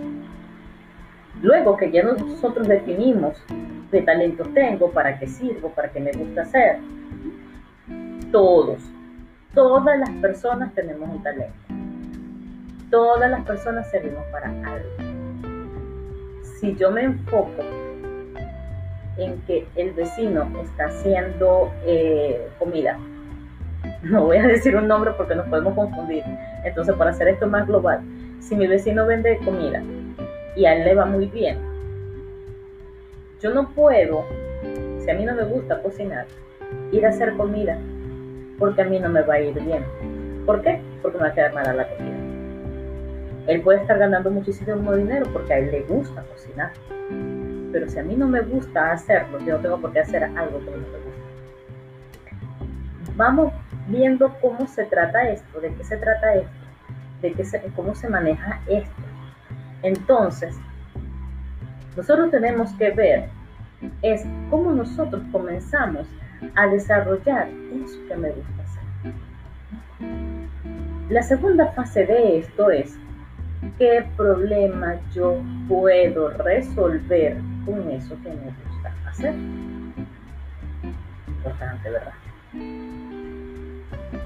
Luego 1.42 1.78
que 1.78 1.92
ya 1.92 2.04
nosotros 2.04 2.68
definimos 2.68 3.38
qué 3.92 4.02
talentos 4.02 4.52
tengo, 4.54 4.92
para 4.92 5.20
qué 5.20 5.28
sirvo, 5.28 5.70
para 5.70 5.92
qué 5.92 6.00
me 6.00 6.12
gusta 6.12 6.42
hacer, 6.42 6.80
todos, 8.32 8.82
todas 9.54 10.00
las 10.00 10.10
personas 10.22 10.74
tenemos 10.74 11.10
un 11.10 11.22
talento. 11.22 11.54
Todas 12.90 13.30
las 13.30 13.46
personas 13.46 13.90
servimos 13.92 14.24
para 14.32 14.50
algo. 14.50 14.90
Si 16.60 16.76
yo 16.76 16.92
me 16.92 17.04
enfoco 17.04 17.64
en 19.18 19.42
que 19.42 19.66
el 19.76 19.92
vecino 19.92 20.50
está 20.64 20.86
haciendo 20.86 21.72
eh, 21.86 22.48
comida, 22.60 22.98
no 24.04 24.26
voy 24.26 24.38
a 24.38 24.48
decir 24.48 24.76
un 24.76 24.88
nombre 24.88 25.12
porque 25.18 25.36
nos 25.36 25.48
podemos 25.48 25.74
confundir. 25.74 26.24
Entonces, 26.64 26.96
para 26.96 27.12
hacer 27.12 27.28
esto 27.28 27.48
más 27.48 27.68
global, 27.68 28.02
si 28.40 28.56
mi 28.56 28.68
vecino 28.68 29.06
vende 29.06 29.38
comida 29.44 29.82
y 30.56 30.66
a 30.66 30.76
él 30.76 30.86
le 30.86 30.96
va 30.96 31.06
muy 31.06 31.28
bien, 31.28 31.58
yo 33.42 33.54
no 33.54 33.70
puedo, 33.70 34.26
si 35.00 35.10
a 35.10 35.14
mí 35.14 35.26
no 35.26 35.36
me 35.36 35.44
gusta 35.44 35.82
cocinar, 35.82 36.26
ir 36.92 37.06
a 37.06 37.10
hacer 37.10 37.36
comida 37.36 37.78
porque 38.58 38.82
a 38.82 38.86
mí 38.86 39.00
no 39.00 39.10
me 39.10 39.22
va 39.22 39.36
a 39.36 39.42
ir 39.42 39.60
bien. 39.62 39.84
¿Por 40.46 40.62
qué? 40.62 40.80
Porque 41.02 41.18
me 41.18 41.26
va 41.26 41.30
a 41.30 41.34
quedar 41.34 41.54
mala 41.54 41.74
la 41.74 41.88
comida. 41.90 42.16
Él 43.48 43.62
puede 43.62 43.80
estar 43.82 44.00
ganando 44.00 44.32
muchísimo 44.32 44.96
dinero 44.96 45.28
porque 45.32 45.54
a 45.54 45.58
él 45.60 45.72
le 45.72 45.82
gusta 45.82 46.24
cocinar. 46.24 46.72
Pero 47.76 47.90
si 47.90 48.00
a 48.00 48.04
mí 48.04 48.16
no 48.16 48.26
me 48.26 48.40
gusta 48.40 48.94
hacerlo, 48.94 49.38
yo 49.42 49.58
tengo 49.58 49.78
por 49.82 49.92
qué 49.92 50.00
hacer 50.00 50.24
algo 50.24 50.60
que 50.60 50.72
no 50.72 50.78
me 50.78 50.98
gusta. 51.04 51.22
Vamos 53.18 53.52
viendo 53.90 54.34
cómo 54.40 54.66
se 54.66 54.86
trata 54.86 55.28
esto, 55.28 55.60
de 55.60 55.74
qué 55.74 55.84
se 55.84 55.98
trata 55.98 56.36
esto, 56.36 56.50
de 57.22 57.34
qué 57.34 57.44
cómo 57.76 57.94
se 57.94 58.08
maneja 58.08 58.62
esto. 58.68 59.02
Entonces, 59.84 60.56
nosotros 61.98 62.32
tenemos 62.32 62.72
que 62.76 62.92
ver 62.92 63.28
es 64.02 64.24
cómo 64.50 64.72
nosotros 64.72 65.22
comenzamos 65.34 66.08
a 66.56 66.68
desarrollar 66.68 67.50
eso 67.74 68.00
que 68.08 68.16
me 68.16 68.30
gusta 68.30 68.64
hacer. 68.64 69.14
La 71.10 71.24
segunda 71.24 71.74
fase 71.74 72.06
de 72.06 72.38
esto 72.38 72.72
es 72.72 72.98
qué 73.78 74.08
problema 74.16 74.96
yo 75.14 75.42
puedo 75.68 76.30
resolver 76.30 77.36
con 77.66 77.90
eso 77.92 78.16
que 78.24 78.30
me 78.30 78.46
gusta 78.46 78.94
hacer. 79.10 79.34
Importante, 81.28 81.90
¿verdad? 81.90 82.14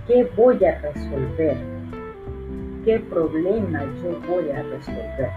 ¿Qué 0.08 0.30
voy 0.36 0.64
a 0.66 0.80
resolver? 0.80 1.58
¿Qué 2.86 3.00
problema 3.00 3.84
yo 4.02 4.20
voy 4.28 4.50
a 4.52 4.64
resolver? 4.64 5.30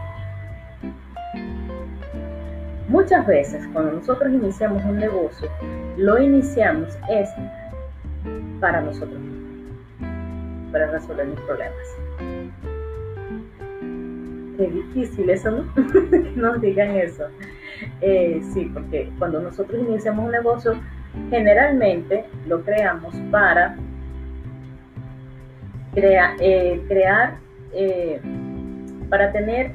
Muchas 2.88 3.26
veces 3.26 3.66
cuando 3.72 3.92
nosotros 3.92 4.32
iniciamos 4.32 4.84
un 4.84 4.98
negocio, 4.98 5.48
lo 5.96 6.20
iniciamos 6.20 6.98
es 7.08 7.28
para 8.60 8.80
nosotros 8.80 9.18
mismos, 9.18 9.76
para 10.70 10.86
resolver 10.90 11.26
mis 11.26 11.40
problemas. 11.40 11.76
Qué 14.56 14.66
difícil 14.68 15.30
eso, 15.30 15.50
¿no? 15.50 15.74
que 16.10 16.32
nos 16.36 16.60
digan 16.60 16.90
eso. 16.90 17.24
Eh, 18.00 18.40
sí, 18.52 18.70
porque 18.72 19.10
cuando 19.18 19.40
nosotros 19.40 19.80
iniciamos 19.80 20.26
un 20.26 20.32
negocio, 20.32 20.74
generalmente 21.30 22.24
lo 22.46 22.62
creamos 22.62 23.14
para 23.30 23.76
eh, 25.94 26.82
crear, 26.88 27.36
eh, 27.72 28.20
para 29.08 29.30
tener 29.32 29.72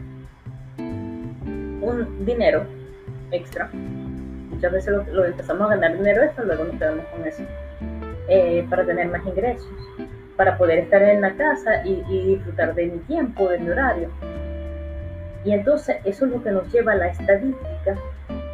un 0.78 2.26
dinero 2.26 2.66
extra. 3.32 3.70
Muchas 3.72 4.72
veces 4.72 4.94
lo, 5.12 5.26
empezamos 5.26 5.72
a 5.72 5.76
ganar 5.76 5.98
dinero 5.98 6.24
extra, 6.24 6.44
luego 6.44 6.66
nos 6.66 6.76
quedamos 6.76 7.06
con 7.06 7.26
eso. 7.26 7.44
Para 8.70 8.86
tener 8.86 9.08
más 9.08 9.26
ingresos, 9.26 9.72
para 10.36 10.58
poder 10.58 10.80
estar 10.80 11.02
en 11.02 11.22
la 11.22 11.34
casa 11.36 11.86
y, 11.86 12.04
disfrutar 12.26 12.76
de 12.76 12.88
mi 12.88 12.98
tiempo, 13.00 13.48
de 13.48 13.60
mi 13.60 13.70
horario. 13.70 14.10
Y 15.46 15.54
entonces 15.54 15.98
eso 16.04 16.26
es 16.26 16.32
lo 16.32 16.44
que 16.44 16.52
nos 16.52 16.70
lleva 16.74 16.92
a 16.92 16.96
la 16.96 17.08
estadística 17.08 17.77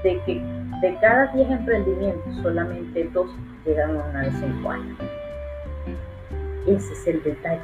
de 0.04 0.22
que 0.26 0.42
de 0.82 0.98
cada 1.00 1.28
10 1.28 1.50
emprendimientos 1.50 2.36
solamente 2.42 3.10
dos 3.14 3.30
llegan 3.66 3.96
a 3.98 4.04
una 4.04 4.22
de 4.24 4.32
5 4.32 4.70
años. 4.70 4.98
Ese 6.68 6.94
es 6.94 7.08
el 7.08 7.24
detalle. 7.24 7.62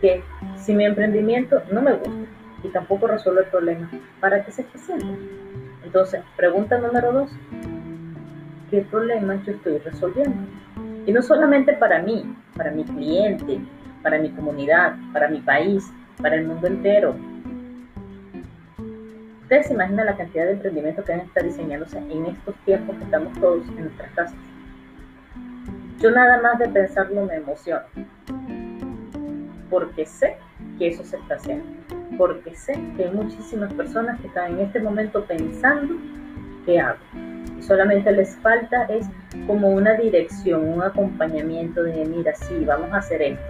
Que 0.00 0.22
si 0.56 0.74
mi 0.74 0.84
emprendimiento 0.84 1.62
no 1.70 1.82
me 1.82 1.92
gusta 1.92 2.26
y 2.62 2.68
tampoco 2.68 3.06
resuelve 3.06 3.42
el 3.42 3.48
problema, 3.48 3.90
¿para 4.20 4.44
qué 4.44 4.52
se 4.52 4.64
haciendo? 4.74 5.16
Entonces, 5.84 6.22
pregunta 6.36 6.78
número 6.78 7.12
dos, 7.12 7.30
¿qué 8.70 8.80
problema 8.82 9.42
yo 9.44 9.52
estoy 9.52 9.78
resolviendo? 9.78 10.36
Y 11.06 11.12
no 11.12 11.22
solamente 11.22 11.74
para 11.74 12.00
mí, 12.00 12.34
para 12.56 12.70
mi 12.70 12.84
cliente, 12.84 13.60
para 14.02 14.18
mi 14.18 14.30
comunidad, 14.30 14.94
para 15.12 15.28
mi 15.28 15.40
país, 15.40 15.92
para 16.20 16.36
el 16.36 16.46
mundo 16.46 16.66
entero. 16.66 17.14
Ustedes 19.52 19.70
imaginan 19.70 20.06
la 20.06 20.16
cantidad 20.16 20.46
de 20.46 20.52
emprendimientos 20.52 21.04
que 21.04 21.12
han 21.12 21.20
estado 21.20 21.46
diseñándose 21.46 21.98
en 21.98 22.24
estos 22.24 22.54
tiempos 22.64 22.96
que 22.96 23.04
estamos 23.04 23.38
todos 23.38 23.68
en 23.68 23.82
nuestras 23.82 24.10
casas. 24.12 24.38
Yo 26.00 26.10
nada 26.10 26.40
más 26.40 26.58
de 26.58 26.70
pensarlo 26.70 27.26
me 27.26 27.34
emociono, 27.34 27.82
porque 29.68 30.06
sé 30.06 30.38
que 30.78 30.88
eso 30.88 31.04
se 31.04 31.18
está 31.18 31.34
haciendo 31.34 31.66
porque 32.16 32.56
sé 32.56 32.72
que 32.96 33.04
hay 33.04 33.10
muchísimas 33.10 33.70
personas 33.74 34.18
que 34.22 34.28
están 34.28 34.52
en 34.52 34.60
este 34.60 34.80
momento 34.80 35.22
pensando 35.26 35.96
qué 36.64 36.80
hago. 36.80 36.96
Y 37.58 37.62
solamente 37.62 38.10
les 38.10 38.34
falta 38.36 38.84
es 38.84 39.06
como 39.46 39.68
una 39.68 39.92
dirección, 39.98 40.66
un 40.66 40.82
acompañamiento 40.82 41.82
de, 41.82 42.06
mira, 42.06 42.34
sí, 42.36 42.64
vamos 42.64 42.90
a 42.90 42.96
hacer 42.96 43.20
esto. 43.20 43.44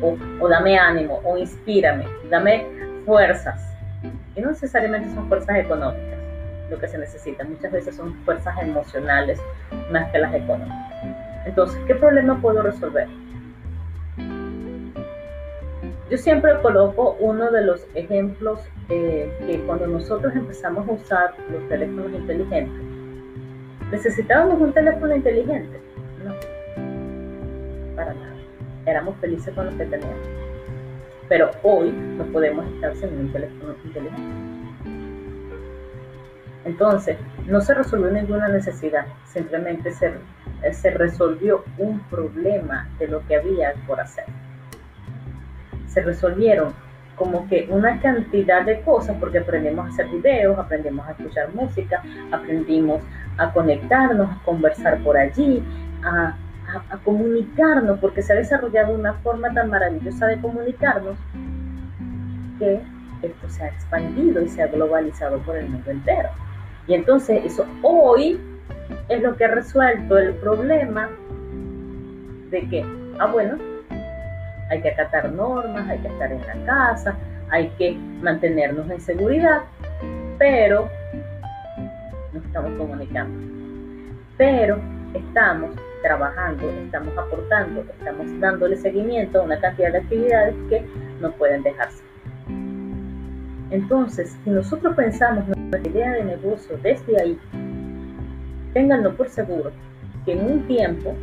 O, 0.00 0.16
o 0.40 0.48
dame 0.48 0.78
ánimo, 0.78 1.20
o 1.24 1.36
inspírame, 1.36 2.06
dame 2.30 2.66
fuerzas. 3.04 3.73
Y 4.36 4.40
no 4.40 4.50
necesariamente 4.50 5.14
son 5.14 5.28
fuerzas 5.28 5.56
económicas 5.56 6.24
lo 6.70 6.78
que 6.78 6.88
se 6.88 6.98
necesita, 6.98 7.44
muchas 7.44 7.72
veces 7.72 7.96
son 7.96 8.14
fuerzas 8.24 8.54
emocionales 8.62 9.40
más 9.90 10.10
que 10.10 10.18
las 10.18 10.34
económicas. 10.34 10.76
Entonces, 11.46 11.78
¿qué 11.86 11.94
problema 11.94 12.40
puedo 12.40 12.62
resolver? 12.62 13.06
Yo 16.10 16.18
siempre 16.18 16.52
coloco 16.62 17.16
uno 17.20 17.50
de 17.50 17.64
los 17.64 17.86
ejemplos 17.94 18.60
eh, 18.88 19.32
que 19.46 19.60
cuando 19.66 19.86
nosotros 19.86 20.34
empezamos 20.34 20.88
a 20.88 20.92
usar 20.92 21.34
los 21.50 21.66
teléfonos 21.68 22.12
inteligentes, 22.12 22.82
¿necesitábamos 23.90 24.60
un 24.60 24.72
teléfono 24.72 25.14
inteligente? 25.14 25.80
No, 26.24 26.34
para 27.96 28.14
nada. 28.14 28.34
Éramos 28.86 29.16
felices 29.16 29.54
con 29.54 29.66
lo 29.66 29.76
que 29.76 29.84
teníamos. 29.86 30.43
Pero 31.28 31.50
hoy 31.62 31.90
no 31.90 32.24
podemos 32.26 32.66
estar 32.74 32.94
sin 32.96 33.18
un 33.18 33.32
teléfono 33.32 33.74
inteligente. 33.84 34.22
Entonces, 36.64 37.18
no 37.46 37.60
se 37.60 37.74
resolvió 37.74 38.10
ninguna 38.10 38.48
necesidad, 38.48 39.06
simplemente 39.26 39.92
se, 39.92 40.14
se 40.72 40.90
resolvió 40.90 41.62
un 41.76 42.00
problema 42.08 42.88
de 42.98 43.08
lo 43.08 43.26
que 43.26 43.36
había 43.36 43.74
por 43.86 44.00
hacer 44.00 44.24
se 45.94 46.02
resolvieron 46.02 46.74
como 47.14 47.48
que 47.48 47.68
una 47.70 48.00
cantidad 48.00 48.64
de 48.64 48.80
cosas 48.80 49.16
porque 49.20 49.38
aprendimos 49.38 49.86
a 49.86 49.88
hacer 49.90 50.08
videos, 50.08 50.58
aprendimos 50.58 51.06
a 51.06 51.12
escuchar 51.12 51.54
música, 51.54 52.02
aprendimos 52.32 53.00
a 53.38 53.52
conectarnos, 53.52 54.28
a 54.28 54.42
conversar 54.44 54.98
por 55.04 55.16
allí, 55.16 55.62
a, 56.02 56.36
comunicarnos, 57.04 57.98
porque 57.98 58.22
se 58.22 58.32
ha 58.32 58.36
desarrollado 58.36 58.94
una 58.94 59.14
forma 59.14 59.52
tan 59.52 59.70
maravillosa 59.70 60.26
de 60.26 60.40
comunicarnos 60.40 61.16
que 62.58 62.80
esto 63.22 63.48
se 63.48 63.64
ha 63.64 63.68
expandido 63.68 64.42
y 64.42 64.48
se 64.48 64.62
ha 64.62 64.66
globalizado 64.66 65.38
por 65.38 65.56
el 65.56 65.68
mundo 65.68 65.90
entero. 65.90 66.28
Y 66.86 66.94
entonces 66.94 67.44
eso 67.44 67.66
hoy 67.82 68.38
es 69.08 69.22
lo 69.22 69.36
que 69.36 69.44
ha 69.44 69.48
resuelto 69.48 70.18
el 70.18 70.34
problema 70.34 71.08
de 72.50 72.68
que, 72.68 72.84
ah 73.18 73.26
bueno, 73.26 73.58
hay 74.70 74.80
que 74.80 74.90
acatar 74.90 75.32
normas, 75.32 75.88
hay 75.88 75.98
que 75.98 76.08
estar 76.08 76.32
en 76.32 76.40
la 76.40 76.66
casa, 76.66 77.16
hay 77.50 77.68
que 77.78 77.96
mantenernos 78.22 78.90
en 78.90 79.00
seguridad, 79.00 79.62
pero 80.38 80.88
no 82.32 82.40
estamos 82.40 82.72
comunicando. 82.78 83.38
Pero 84.36 84.78
estamos 85.14 85.70
trabajando, 86.04 86.70
estamos 86.70 87.16
aportando, 87.16 87.80
estamos 87.80 88.26
dándole 88.38 88.76
seguimiento 88.76 89.40
a 89.40 89.44
una 89.44 89.58
cantidad 89.58 89.90
de 89.90 89.98
actividades 89.98 90.54
que 90.68 90.86
no 91.20 91.32
pueden 91.32 91.62
dejarse. 91.62 92.04
Entonces, 93.70 94.36
si 94.44 94.50
nosotros 94.50 94.94
pensamos 94.94 95.48
nuestra 95.48 95.80
idea 95.80 96.12
de 96.12 96.24
negocio 96.24 96.78
desde 96.82 97.20
ahí, 97.20 97.40
ténganlo 98.74 99.16
por 99.16 99.30
seguro 99.30 99.72
que 100.26 100.32
en 100.32 100.46
un 100.46 100.66
tiempo 100.66 101.14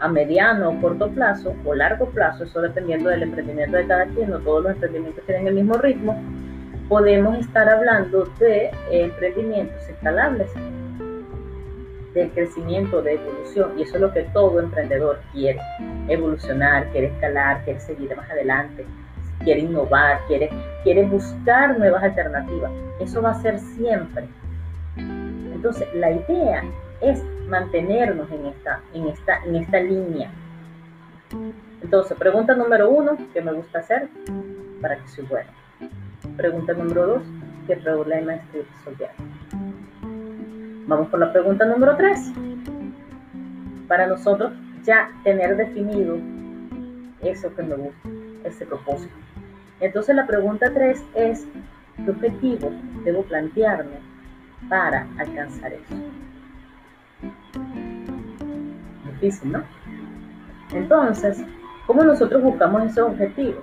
a 0.00 0.08
mediano 0.08 0.70
o 0.70 0.80
corto 0.80 1.08
plazo 1.10 1.54
o 1.64 1.74
largo 1.74 2.06
plazo, 2.10 2.44
eso 2.44 2.60
dependiendo 2.60 3.10
del 3.10 3.22
emprendimiento 3.22 3.76
de 3.76 3.86
cada 3.86 4.06
quien, 4.06 4.30
no 4.30 4.40
todos 4.40 4.64
los 4.64 4.72
emprendimientos 4.72 5.24
tienen 5.24 5.46
el 5.46 5.54
mismo 5.54 5.74
ritmo, 5.74 6.20
podemos 6.88 7.38
estar 7.38 7.68
hablando 7.68 8.24
de 8.40 8.70
emprendimientos 8.90 9.88
escalables, 9.88 10.50
de 12.14 12.28
crecimiento, 12.30 13.02
de 13.02 13.14
evolución, 13.14 13.78
y 13.78 13.82
eso 13.82 13.94
es 13.96 14.00
lo 14.00 14.12
que 14.12 14.22
todo 14.32 14.60
emprendedor 14.60 15.20
quiere, 15.32 15.60
evolucionar, 16.08 16.86
quiere 16.90 17.08
escalar, 17.08 17.64
quiere 17.64 17.80
seguir 17.80 18.16
más 18.16 18.28
adelante, 18.30 18.84
quiere 19.44 19.60
innovar, 19.60 20.20
quiere, 20.26 20.50
quiere 20.82 21.04
buscar 21.04 21.78
nuevas 21.78 22.02
alternativas. 22.02 22.70
Eso 23.00 23.22
va 23.22 23.30
a 23.30 23.42
ser 23.42 23.58
siempre. 23.58 24.24
Entonces, 24.96 25.86
la 25.94 26.10
idea 26.10 26.64
es 27.00 27.22
mantenernos 27.48 28.30
en 28.30 28.46
esta, 28.46 28.80
en 28.94 29.08
esta, 29.08 29.44
en 29.44 29.56
esta 29.56 29.80
línea. 29.80 30.30
Entonces, 31.82 32.16
pregunta 32.18 32.54
número 32.54 32.90
uno, 32.90 33.16
¿qué 33.32 33.40
me 33.40 33.52
gusta 33.52 33.78
hacer 33.78 34.08
para 34.80 34.96
que 34.96 35.08
soy 35.08 35.24
bueno? 35.26 35.50
Pregunta 36.36 36.72
número 36.72 37.06
dos, 37.06 37.22
¿qué 37.66 37.76
problema 37.76 38.34
estoy 38.34 38.62
resolviendo? 38.62 39.39
Vamos 40.90 41.06
por 41.06 41.20
la 41.20 41.32
pregunta 41.32 41.64
número 41.66 41.96
tres. 41.96 42.32
Para 43.86 44.08
nosotros 44.08 44.50
ya 44.82 45.08
tener 45.22 45.56
definido 45.56 46.18
eso 47.22 47.54
que 47.54 47.62
me 47.62 47.76
gusta, 47.76 48.08
ese 48.42 48.66
propósito. 48.66 49.14
Entonces 49.78 50.16
la 50.16 50.26
pregunta 50.26 50.68
3 50.74 51.00
es, 51.14 51.46
¿qué 52.04 52.10
objetivo 52.10 52.72
debo 53.04 53.22
plantearme 53.22 54.00
para 54.68 55.06
alcanzar 55.16 55.74
eso? 55.74 55.94
Difícil, 59.12 59.52
¿no? 59.52 59.62
Entonces, 60.72 61.44
¿cómo 61.86 62.02
nosotros 62.02 62.42
buscamos 62.42 62.86
esos 62.86 63.10
objetivos? 63.10 63.62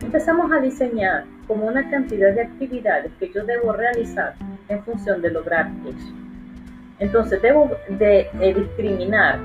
Empezamos 0.00 0.50
a 0.50 0.58
diseñar 0.58 1.24
como 1.46 1.66
una 1.66 1.88
cantidad 1.90 2.34
de 2.34 2.42
actividades 2.42 3.12
que 3.18 3.32
yo 3.32 3.44
debo 3.44 3.72
realizar 3.72 4.34
en 4.68 4.82
función 4.84 5.22
de 5.22 5.30
lograr 5.30 5.70
eso. 5.86 6.14
Entonces, 6.98 7.40
debo 7.42 7.70
de, 7.88 8.28
de 8.32 8.54
discriminar 8.54 9.38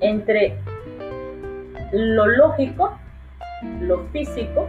entre 0.00 0.56
lo 1.92 2.26
lógico, 2.26 2.98
lo 3.80 4.04
físico. 4.08 4.66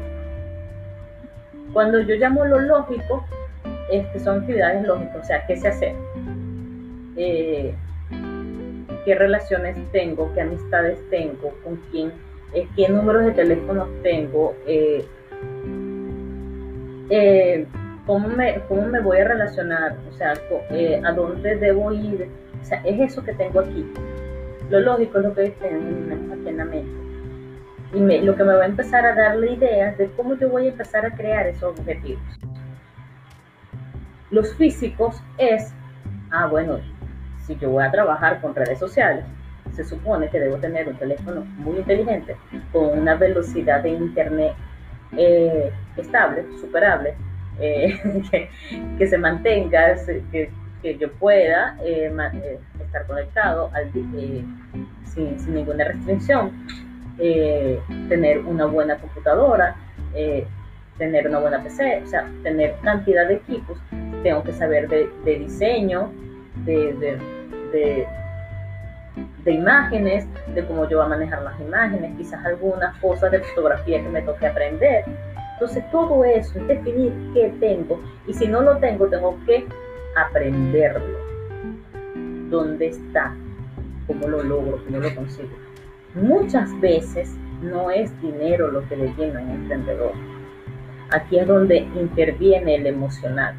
Cuando 1.74 2.00
yo 2.02 2.16
llamo 2.16 2.46
lo 2.46 2.60
lógico, 2.60 3.26
este, 3.92 4.20
son 4.20 4.40
actividades 4.40 4.86
lógicas, 4.86 5.16
o 5.18 5.24
sea, 5.24 5.46
¿qué 5.48 5.58
se 5.58 5.68
hace? 5.68 5.96
Eh, 7.18 7.74
¿Qué 9.06 9.16
relaciones 9.16 9.78
tengo? 9.92 10.32
¿Qué 10.34 10.42
amistades 10.42 11.00
tengo? 11.10 11.54
¿Con 11.64 11.78
quién? 11.92 12.12
Eh, 12.54 12.68
¿Qué 12.76 12.90
números 12.90 13.26
de 13.26 13.32
teléfonos 13.32 13.88
tengo? 14.04 14.56
Eh, 17.10 17.66
¿cómo, 18.06 18.28
me, 18.28 18.62
¿Cómo 18.68 18.84
me 18.88 19.00
voy 19.00 19.20
a 19.20 19.28
relacionar? 19.28 19.98
O 20.10 20.14
sea, 20.14 20.34
¿a 20.34 21.12
dónde 21.14 21.56
debo 21.56 21.92
ir? 21.92 22.30
O 22.62 22.66
sea, 22.66 22.82
es 22.84 23.00
eso 23.12 23.24
que 23.24 23.34
tengo 23.34 23.60
aquí. 23.60 23.86
Lo 24.70 24.80
lógico 24.80 25.18
es 25.18 25.24
lo 25.26 25.34
que 25.34 25.50
tengo 25.50 26.50
en 26.50 26.58
la 26.58 26.66
mente. 26.66 27.10
Y 27.94 28.22
lo 28.22 28.36
que 28.36 28.44
me 28.44 28.54
va 28.54 28.64
a 28.64 28.68
empezar 28.68 29.04
a 29.06 29.16
dar 29.16 29.36
la 29.38 29.50
idea 29.50 29.94
de 29.94 30.12
cómo 30.12 30.36
yo 30.36 30.50
voy 30.50 30.68
a 30.68 30.70
empezar 30.70 31.06
a 31.06 31.12
crear 31.12 31.48
esos 31.48 31.80
objetivos. 31.80 32.22
Los 34.30 34.54
físicos 34.56 35.20
es, 35.40 35.74
ah, 36.30 36.46
bueno, 36.46 36.80
si 37.48 37.56
yo 37.56 37.72
voy 37.72 37.84
a 37.84 37.90
trabajar 37.90 38.40
con 38.42 38.54
redes 38.54 38.78
sociales, 38.78 39.26
se 39.72 39.84
supone 39.84 40.30
que 40.30 40.40
debo 40.40 40.58
tener 40.58 40.88
un 40.88 40.98
teléfono 40.98 41.42
muy 41.58 41.78
inteligente, 41.78 42.36
con 42.72 43.00
una 43.00 43.16
velocidad 43.16 43.82
de 43.82 43.90
internet 43.90 44.54
eh, 45.18 45.72
estable, 45.98 46.46
superable, 46.62 47.16
eh, 47.60 48.00
que, 48.98 49.08
se 49.08 49.18
mantenga, 49.18 49.96
que, 50.32 50.50
que 50.82 50.98
yo 50.98 51.12
pueda 51.14 51.78
eh, 51.84 52.12
estar 52.80 53.06
conectado 53.08 53.72
sin, 55.06 55.40
sin, 55.40 55.54
ninguna 55.54 55.86
restricción, 55.86 56.52
tener 58.08 58.40
una 58.40 58.66
buena 58.66 58.98
computadora, 58.98 59.76
tener 60.98 61.28
una 61.28 61.40
buena 61.40 61.64
PC, 61.64 62.04
o 62.04 62.08
sea, 62.08 62.30
tener 62.44 62.76
cantidad 62.84 63.28
de 63.28 63.36
equipos. 63.36 63.78
Tengo 64.24 64.44
que 64.44 64.54
saber 64.54 64.88
de, 64.88 65.10
diseño, 65.26 66.12
de, 66.66 66.94
de, 67.72 68.08
imágenes, 69.46 70.28
de 70.54 70.66
cómo 70.66 70.88
yo 70.88 70.98
voy 70.98 71.06
a 71.06 71.10
manejar 71.10 71.42
las 71.44 71.60
imágenes, 71.60 72.16
quizás 72.18 72.44
algunas 72.46 72.98
cosas 73.00 73.32
de 73.32 73.40
fotografía 73.40 74.02
que 74.02 74.10
me 74.10 74.22
toque 74.22 74.48
aprender. 74.48 75.06
Entonces 75.54 75.84
todo 75.92 76.24
eso 76.24 76.58
es 76.60 76.68
definir 76.68 77.14
qué 77.34 77.54
tengo 77.60 78.02
y 78.28 78.34
si 78.34 78.48
no 78.48 78.62
lo 78.62 78.78
tengo 78.78 79.08
tengo 79.08 79.38
que 79.46 79.66
aprenderlo. 80.16 81.18
¿Dónde 82.50 82.88
está? 82.88 83.36
¿Cómo 84.08 84.28
lo 84.28 84.42
logro? 84.42 84.84
¿Cómo 84.86 85.00
lo 85.00 85.14
consigo? 85.14 85.50
Muchas 86.16 86.80
veces 86.80 87.36
no 87.62 87.92
es 87.92 88.10
dinero 88.22 88.72
lo 88.72 88.88
que 88.88 88.96
le 88.96 89.14
llena 89.16 89.42
un 89.42 89.50
emprendedor. 89.50 90.14
Aquí 91.12 91.40
es 91.40 91.48
donde 91.48 91.78
interviene 91.78 92.76
el 92.76 92.88
emocional. 92.88 93.56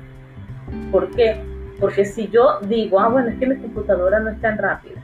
¿Por 0.91 1.11
qué? 1.11 1.41
Porque 1.79 2.05
si 2.05 2.29
yo 2.29 2.61
digo, 2.63 3.01
ah, 3.01 3.09
bueno, 3.09 3.29
es 3.29 3.39
que 3.39 3.47
mi 3.47 3.57
computadora 3.57 4.21
no 4.21 4.31
es 4.31 4.41
tan 4.41 4.59
rápida. 4.59 5.01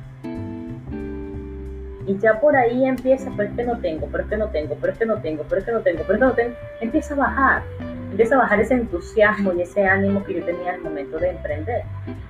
Y 2.06 2.16
ya 2.18 2.40
por 2.40 2.54
ahí 2.56 2.86
empieza, 2.86 3.30
pero 3.36 3.48
es 3.48 3.56
que 3.56 3.64
no 3.64 3.78
tengo, 3.78 4.06
pero 4.06 4.22
es 4.22 4.30
que 4.30 4.36
no 4.36 4.48
tengo, 4.48 4.76
pero 4.80 4.92
es 4.92 4.98
que 4.98 5.06
no 5.06 5.16
tengo, 5.20 5.44
pero 5.48 5.58
es 5.58 5.64
que 5.64 5.72
no 5.72 5.80
tengo, 5.80 6.02
pero 6.06 6.14
es 6.14 6.18
que 6.20 6.26
no 6.26 6.32
tengo. 6.32 6.54
Empieza 6.80 7.14
a 7.14 7.16
bajar. 7.16 7.62
Empieza 8.10 8.36
a 8.36 8.38
bajar 8.38 8.60
ese 8.60 8.74
entusiasmo 8.74 9.52
y 9.52 9.62
ese 9.62 9.84
ánimo 9.84 10.24
que 10.24 10.34
yo 10.34 10.44
tenía 10.44 10.74
al 10.74 10.80
momento 10.82 11.18
de 11.18 11.30
emprender. 11.30 11.82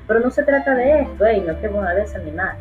Pero 0.06 0.20
no 0.20 0.30
se 0.30 0.42
trata 0.44 0.74
de 0.74 1.02
esto, 1.02 1.26
hey, 1.26 1.44
no 1.46 1.60
que 1.60 1.68
voy 1.68 1.86
a 1.86 1.94
desanimar. 1.94 2.56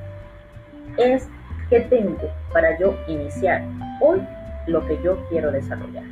Es 0.97 1.27
que 1.69 1.79
tengo 1.81 2.29
para 2.51 2.77
yo 2.77 2.97
iniciar 3.07 3.63
hoy 4.01 4.21
lo 4.67 4.85
que 4.85 5.01
yo 5.01 5.17
quiero 5.29 5.51
desarrollar. 5.51 6.03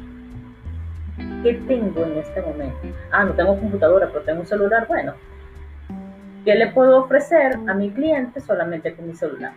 ¿Qué 1.44 1.54
tengo 1.68 2.06
en 2.06 2.18
este 2.18 2.42
momento? 2.42 2.78
Ah, 3.12 3.26
no 3.26 3.34
tengo 3.34 3.60
computadora, 3.60 4.08
pero 4.08 4.22
tengo 4.22 4.40
un 4.40 4.48
celular. 4.48 4.88
Bueno, 4.88 5.14
¿qué 6.46 6.56
le 6.56 6.68
puedo 6.68 7.04
ofrecer 7.04 7.60
a 7.68 7.74
mi 7.74 7.92
cliente 7.92 8.40
solamente 8.40 8.96
con 8.96 9.08
mi 9.08 9.14
celular? 9.14 9.52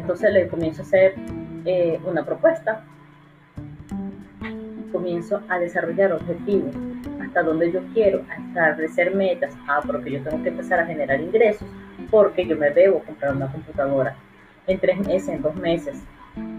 Entonces 0.00 0.32
le 0.32 0.48
comienzo 0.48 0.82
a 0.82 0.84
hacer 0.84 1.14
eh, 1.66 2.00
una 2.04 2.24
propuesta, 2.24 2.84
comienzo 4.92 5.42
a 5.48 5.58
desarrollar 5.58 6.12
objetivos, 6.12 6.74
hasta 7.22 7.42
donde 7.42 7.70
yo 7.70 7.80
quiero, 7.92 8.24
a 8.30 8.34
establecer 8.36 9.14
metas. 9.14 9.54
Ah, 9.68 9.80
porque 9.86 10.10
yo 10.12 10.22
tengo 10.22 10.42
que 10.42 10.48
empezar 10.48 10.80
a 10.80 10.86
generar 10.86 11.20
ingresos, 11.20 11.68
porque 12.10 12.46
yo 12.46 12.56
me 12.56 12.70
debo 12.70 13.00
comprar 13.00 13.36
una 13.36 13.52
computadora 13.52 14.16
en 14.66 14.78
tres 14.78 14.98
meses, 15.06 15.28
en 15.28 15.42
dos 15.42 15.54
meses, 15.56 16.02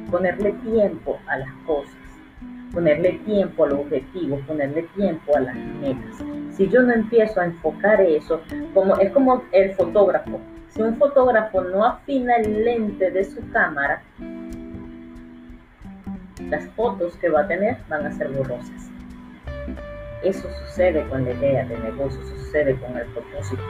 ponerle 0.10 0.54
tiempo 0.63 1.19
a 1.27 1.38
las 1.38 1.51
cosas 1.65 1.95
ponerle 2.73 3.19
tiempo 3.25 3.65
a 3.65 3.67
los 3.67 3.80
objetivos, 3.80 4.39
ponerle 4.47 4.84
tiempo 4.95 5.36
a 5.36 5.41
las 5.41 5.56
metas. 5.56 6.23
Si 6.51 6.69
yo 6.69 6.82
no 6.84 6.93
empiezo 6.93 7.41
a 7.41 7.45
enfocar 7.45 8.01
eso, 8.01 8.41
como 8.73 8.97
es 8.97 9.12
como 9.12 9.43
el 9.51 9.73
fotógrafo. 9.73 10.39
Si 10.73 10.81
un 10.81 10.97
fotógrafo 10.97 11.62
no 11.62 11.86
afina 11.86 12.38
el 12.38 12.63
lente 12.63 13.12
de 13.12 13.25
su 13.25 13.41
cámara, 13.51 14.01
las 16.49 16.65
fotos 16.69 17.15
que 17.17 17.29
va 17.29 17.41
a 17.41 17.47
tener 17.47 17.77
van 17.89 18.05
a 18.05 18.12
ser 18.13 18.29
borrosas. 18.29 18.89
Eso 20.23 20.47
sucede 20.65 21.07
con 21.10 21.25
la 21.25 21.31
idea 21.31 21.65
de 21.65 21.77
negocio, 21.77 22.21
sucede 22.23 22.79
con 22.79 22.97
el 22.97 23.05
propósito. 23.07 23.62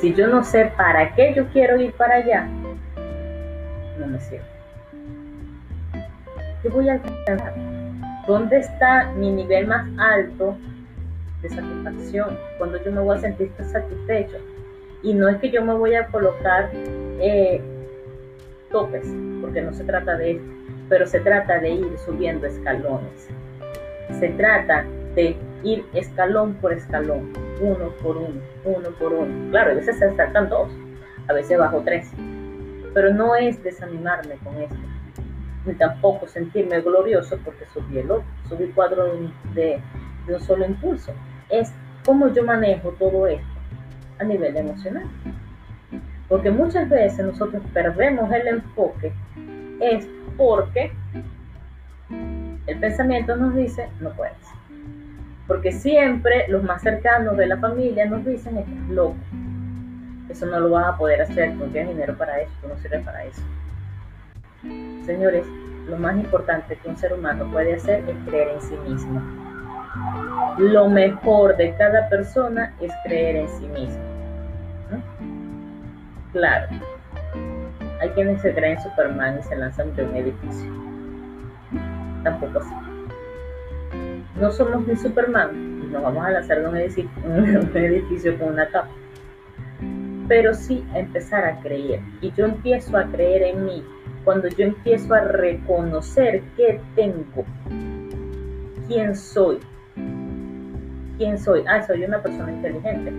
Si 0.00 0.12
yo 0.14 0.26
no 0.26 0.42
sé 0.42 0.72
para 0.76 1.14
qué 1.14 1.34
yo 1.34 1.46
quiero 1.48 1.80
ir 1.80 1.92
para 1.92 2.16
allá, 2.16 2.48
no 3.98 4.06
me 4.06 4.20
sirve. 4.20 4.44
Yo 6.64 6.70
voy 6.70 6.88
a 6.88 6.94
alcanzar 6.94 7.54
¿Dónde 8.26 8.58
está 8.58 9.12
mi 9.16 9.30
nivel 9.30 9.66
más 9.66 9.86
alto 9.98 10.56
de 11.42 11.48
satisfacción? 11.48 12.38
Cuando 12.58 12.82
yo 12.84 12.92
me 12.92 13.00
voy 13.00 13.16
a 13.16 13.20
sentir 13.20 13.50
satisfecho. 13.58 14.36
Y 15.02 15.14
no 15.14 15.28
es 15.28 15.38
que 15.38 15.50
yo 15.50 15.64
me 15.64 15.74
voy 15.74 15.94
a 15.94 16.06
colocar 16.08 16.70
eh, 16.74 17.60
topes, 18.70 19.06
porque 19.40 19.62
no 19.62 19.72
se 19.72 19.84
trata 19.84 20.16
de 20.16 20.32
eso, 20.32 20.44
pero 20.88 21.06
se 21.06 21.20
trata 21.20 21.58
de 21.58 21.70
ir 21.70 21.98
subiendo 22.04 22.46
escalones. 22.46 23.28
Se 24.18 24.28
trata 24.30 24.84
de 25.14 25.36
ir 25.62 25.84
escalón 25.94 26.54
por 26.54 26.72
escalón, 26.72 27.32
uno 27.60 27.90
por 28.02 28.16
uno, 28.16 28.40
uno 28.64 28.90
por 28.98 29.12
uno. 29.12 29.50
Claro, 29.50 29.72
a 29.72 29.74
veces 29.74 29.98
se 29.98 30.14
saltan 30.16 30.48
dos, 30.48 30.70
a 31.28 31.32
veces 31.32 31.58
bajo 31.58 31.82
tres, 31.84 32.10
pero 32.92 33.12
no 33.12 33.36
es 33.36 33.62
desanimarme 33.62 34.34
con 34.44 34.56
esto 34.56 34.76
ni 35.66 35.74
tampoco 35.74 36.26
sentirme 36.26 36.80
glorioso 36.80 37.38
porque 37.44 37.66
subí 37.66 37.98
el 37.98 38.10
otro, 38.10 38.24
subí 38.48 38.68
cuadro 38.68 39.12
de, 39.54 39.80
de 40.26 40.34
un 40.34 40.40
solo 40.40 40.64
impulso. 40.64 41.12
Es 41.48 41.72
cómo 42.04 42.28
yo 42.28 42.44
manejo 42.44 42.90
todo 42.98 43.26
esto 43.26 43.49
a 44.20 44.24
nivel 44.24 44.56
emocional. 44.56 45.04
Porque 46.28 46.50
muchas 46.50 46.88
veces 46.88 47.26
nosotros 47.26 47.62
perdemos 47.72 48.30
el 48.32 48.46
enfoque 48.46 49.12
es 49.80 50.06
porque 50.36 50.92
el 52.66 52.78
pensamiento 52.78 53.36
nos 53.36 53.54
dice 53.56 53.88
no 54.00 54.10
puedes. 54.10 54.36
Porque 55.46 55.72
siempre 55.72 56.46
los 56.48 56.62
más 56.62 56.82
cercanos 56.82 57.36
de 57.36 57.46
la 57.46 57.56
familia 57.56 58.06
nos 58.06 58.24
dicen 58.24 58.58
estás 58.58 58.88
loco. 58.88 59.16
Eso 60.28 60.46
no 60.46 60.60
lo 60.60 60.70
vas 60.70 60.94
a 60.94 60.96
poder 60.96 61.22
hacer, 61.22 61.52
no 61.54 61.64
tienes 61.64 61.90
dinero 61.90 62.16
para 62.16 62.40
eso, 62.40 62.52
tú 62.62 62.68
no 62.68 62.76
sirves 62.76 63.04
para 63.04 63.24
eso. 63.24 63.42
Señores, 65.04 65.44
lo 65.88 65.96
más 65.96 66.14
importante 66.16 66.76
que 66.76 66.88
un 66.88 66.96
ser 66.96 67.12
humano 67.12 67.50
puede 67.50 67.74
hacer 67.74 68.08
es 68.08 68.16
creer 68.28 68.50
en 68.50 68.62
sí 68.62 68.76
mismo. 68.88 69.20
Lo 70.58 70.88
mejor 70.88 71.56
de 71.56 71.74
cada 71.74 72.08
persona 72.08 72.72
es 72.80 72.92
creer 73.04 73.36
en 73.36 73.48
sí 73.48 73.66
mismo. 73.66 74.09
Claro, 76.32 76.68
hay 78.00 78.08
quienes 78.10 78.40
se 78.40 78.54
creen 78.54 78.80
Superman 78.80 79.40
y 79.40 79.42
se 79.42 79.56
lanzan 79.56 79.94
de 79.96 80.04
un 80.04 80.14
edificio. 80.14 80.70
Tampoco 82.22 82.60
así. 82.60 82.74
No 84.40 84.52
somos 84.52 84.86
ni 84.86 84.96
Superman 84.96 85.82
y 85.82 85.86
nos 85.88 86.02
vamos 86.02 86.24
a 86.24 86.30
lanzar 86.30 86.60
de 86.60 86.68
un 86.68 86.76
edificio, 86.76 87.10
un 87.24 87.76
edificio 87.76 88.38
con 88.38 88.50
una 88.50 88.68
capa. 88.68 88.88
Pero 90.28 90.54
sí 90.54 90.86
empezar 90.94 91.44
a 91.44 91.60
creer. 91.60 92.00
Y 92.20 92.30
yo 92.32 92.44
empiezo 92.44 92.96
a 92.96 93.04
creer 93.04 93.42
en 93.42 93.64
mí 93.64 93.84
cuando 94.24 94.48
yo 94.48 94.66
empiezo 94.66 95.12
a 95.14 95.20
reconocer 95.22 96.42
qué 96.56 96.80
tengo, 96.94 97.44
quién 98.86 99.16
soy. 99.16 99.58
¿Quién 101.18 101.38
soy? 101.38 101.64
Ah, 101.68 101.82
soy 101.82 102.04
una 102.04 102.22
persona 102.22 102.50
inteligente, 102.52 103.12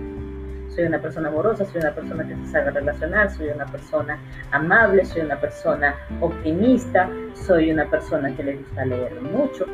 soy 0.75 0.85
una 0.85 0.99
persona 0.99 1.27
amorosa, 1.27 1.65
soy 1.65 1.81
una 1.81 1.93
persona 1.93 2.27
que 2.27 2.35
se 2.35 2.45
sabe 2.47 2.71
relacionar, 2.71 3.29
soy 3.29 3.49
una 3.49 3.65
persona 3.65 4.19
amable, 4.51 5.05
soy 5.05 5.21
una 5.21 5.39
persona 5.39 5.95
optimista, 6.21 7.09
soy 7.33 7.71
una 7.71 7.89
persona 7.89 8.33
que 8.35 8.43
le 8.43 8.55
gusta 8.57 8.85
leer 8.85 9.21
mucho, 9.21 9.65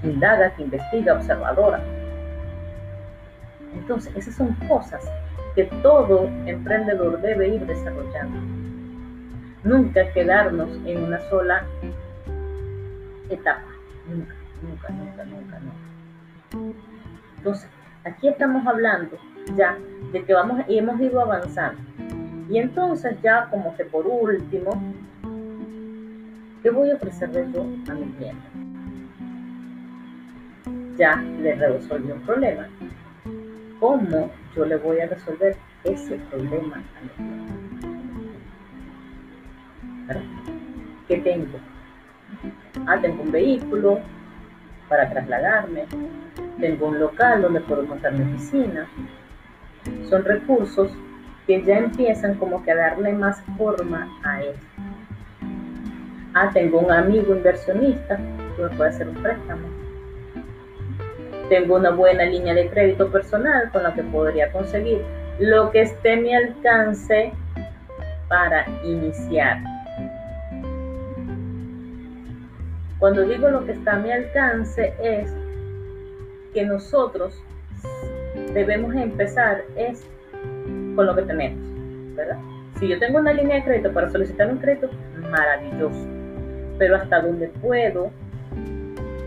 que 0.00 0.10
indaga, 0.10 0.54
que 0.54 0.62
investiga, 0.62 1.14
observadora. 1.14 1.80
Entonces, 3.74 4.14
esas 4.16 4.34
son 4.34 4.54
cosas 4.68 5.04
que 5.54 5.64
todo 5.82 6.28
emprendedor 6.46 7.20
debe 7.20 7.48
ir 7.48 7.66
desarrollando. 7.66 8.38
Nunca 9.64 10.10
quedarnos 10.12 10.70
en 10.86 11.04
una 11.04 11.20
sola 11.28 11.64
etapa. 13.28 13.64
Nunca, 14.08 14.34
nunca, 14.62 14.88
nunca, 14.90 15.24
nunca, 15.24 15.58
nunca. 16.50 16.78
Entonces, 17.38 17.68
aquí 18.04 18.28
estamos 18.28 18.66
hablando 18.66 19.18
ya 19.56 19.78
de 20.12 20.24
que 20.24 20.34
vamos 20.34 20.62
y 20.68 20.78
hemos 20.78 21.00
ido 21.00 21.20
avanzando. 21.20 21.80
Y 22.48 22.58
entonces 22.58 23.16
ya 23.22 23.48
como 23.50 23.76
que 23.76 23.84
por 23.84 24.06
último, 24.06 24.70
¿qué 26.62 26.70
voy 26.70 26.90
a 26.90 26.94
ofrecerle 26.94 27.46
yo 27.52 27.62
a 27.62 27.94
mi 27.94 28.06
cliente? 28.12 28.48
Ya 30.96 31.16
le 31.16 31.54
resolví 31.54 32.12
un 32.12 32.20
problema. 32.20 32.68
¿Cómo 33.80 34.30
yo 34.54 34.64
le 34.64 34.76
voy 34.76 35.00
a 35.00 35.06
resolver 35.06 35.56
ese 35.84 36.16
problema 36.30 36.76
a 36.76 37.02
mi 37.02 37.08
cliente? 37.08 37.54
¿Qué 41.08 41.18
tengo? 41.18 41.58
Ah, 42.86 42.98
tengo 43.00 43.22
un 43.22 43.32
vehículo 43.32 44.00
para 44.88 45.08
trasladarme, 45.08 45.86
tengo 46.60 46.88
un 46.88 47.00
local 47.00 47.42
donde 47.42 47.60
puedo 47.60 47.82
montar 47.84 48.12
mi 48.12 48.22
oficina, 48.22 48.86
son 50.08 50.24
recursos 50.24 50.90
que 51.46 51.62
ya 51.62 51.78
empiezan 51.78 52.34
como 52.36 52.62
que 52.62 52.72
a 52.72 52.76
darle 52.76 53.12
más 53.12 53.42
forma 53.58 54.08
a 54.22 54.42
esto. 54.42 54.66
Ah, 56.34 56.50
tengo 56.52 56.80
un 56.80 56.90
amigo 56.90 57.34
inversionista 57.34 58.16
que 58.56 58.62
me 58.62 58.68
puede 58.70 58.90
hacer 58.90 59.08
un 59.08 59.14
préstamo. 59.14 59.68
Tengo 61.48 61.76
una 61.76 61.90
buena 61.90 62.24
línea 62.24 62.54
de 62.54 62.68
crédito 62.70 63.10
personal 63.10 63.70
con 63.70 63.82
la 63.82 63.94
que 63.94 64.02
podría 64.02 64.50
conseguir 64.50 65.02
lo 65.38 65.70
que 65.70 65.82
esté 65.82 66.14
a 66.14 66.16
mi 66.16 66.34
alcance 66.34 67.32
para 68.28 68.66
iniciar. 68.82 69.58
Cuando 72.98 73.22
digo 73.22 73.50
lo 73.50 73.64
que 73.66 73.72
está 73.72 73.92
a 73.92 73.98
mi 73.98 74.10
alcance 74.10 74.94
es 75.02 75.30
que 76.54 76.64
nosotros 76.64 77.34
debemos 78.54 78.94
empezar 78.94 79.64
es 79.76 80.06
con 80.94 81.06
lo 81.06 81.14
que 81.14 81.22
tenemos, 81.22 81.58
¿verdad? 82.14 82.38
Si 82.78 82.88
yo 82.88 82.98
tengo 82.98 83.18
una 83.18 83.32
línea 83.32 83.56
de 83.56 83.64
crédito 83.64 83.92
para 83.92 84.08
solicitar 84.10 84.48
un 84.48 84.58
crédito, 84.58 84.90
maravilloso. 85.30 86.06
Pero 86.78 86.96
hasta 86.96 87.20
donde 87.20 87.48
puedo, 87.48 88.10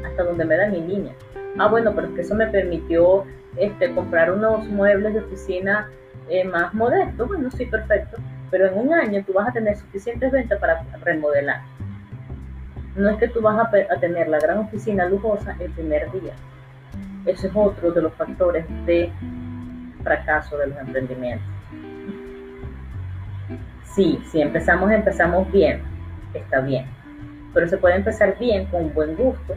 hasta 0.05 0.23
donde 0.23 0.45
me 0.45 0.57
da 0.57 0.67
mi 0.67 0.81
línea. 0.81 1.13
Ah, 1.57 1.67
bueno, 1.67 1.93
pero 1.93 2.07
es 2.07 2.13
que 2.13 2.21
eso 2.21 2.35
me 2.35 2.47
permitió 2.47 3.25
este, 3.57 3.93
comprar 3.93 4.31
unos 4.31 4.65
muebles 4.67 5.13
de 5.13 5.19
oficina 5.19 5.89
eh, 6.29 6.43
más 6.43 6.73
modestos. 6.73 7.27
Bueno, 7.27 7.49
sí, 7.51 7.65
perfecto. 7.65 8.17
Pero 8.49 8.67
en 8.67 8.77
un 8.77 8.93
año 8.93 9.23
tú 9.25 9.33
vas 9.33 9.49
a 9.49 9.51
tener 9.51 9.75
suficientes 9.75 10.31
ventas 10.31 10.59
para 10.59 10.83
remodelar. 11.03 11.61
No 12.95 13.09
es 13.09 13.17
que 13.17 13.27
tú 13.27 13.41
vas 13.41 13.57
a, 13.57 13.69
a 13.93 13.99
tener 13.99 14.27
la 14.27 14.39
gran 14.39 14.59
oficina 14.59 15.05
lujosa 15.07 15.55
el 15.59 15.71
primer 15.71 16.11
día. 16.11 16.33
Ese 17.27 17.47
es 17.47 17.53
otro 17.53 17.91
de 17.91 18.01
los 18.01 18.13
factores 18.13 18.65
de 18.85 19.11
fracaso 20.01 20.57
de 20.57 20.67
los 20.67 20.77
emprendimientos. 20.79 21.47
Sí, 23.83 24.19
si 24.31 24.41
empezamos, 24.41 24.89
empezamos 24.91 25.51
bien, 25.51 25.81
está 26.33 26.61
bien. 26.61 26.85
Pero 27.53 27.67
se 27.67 27.77
puede 27.77 27.95
empezar 27.95 28.37
bien 28.39 28.65
con 28.67 28.93
buen 28.93 29.15
gusto 29.15 29.55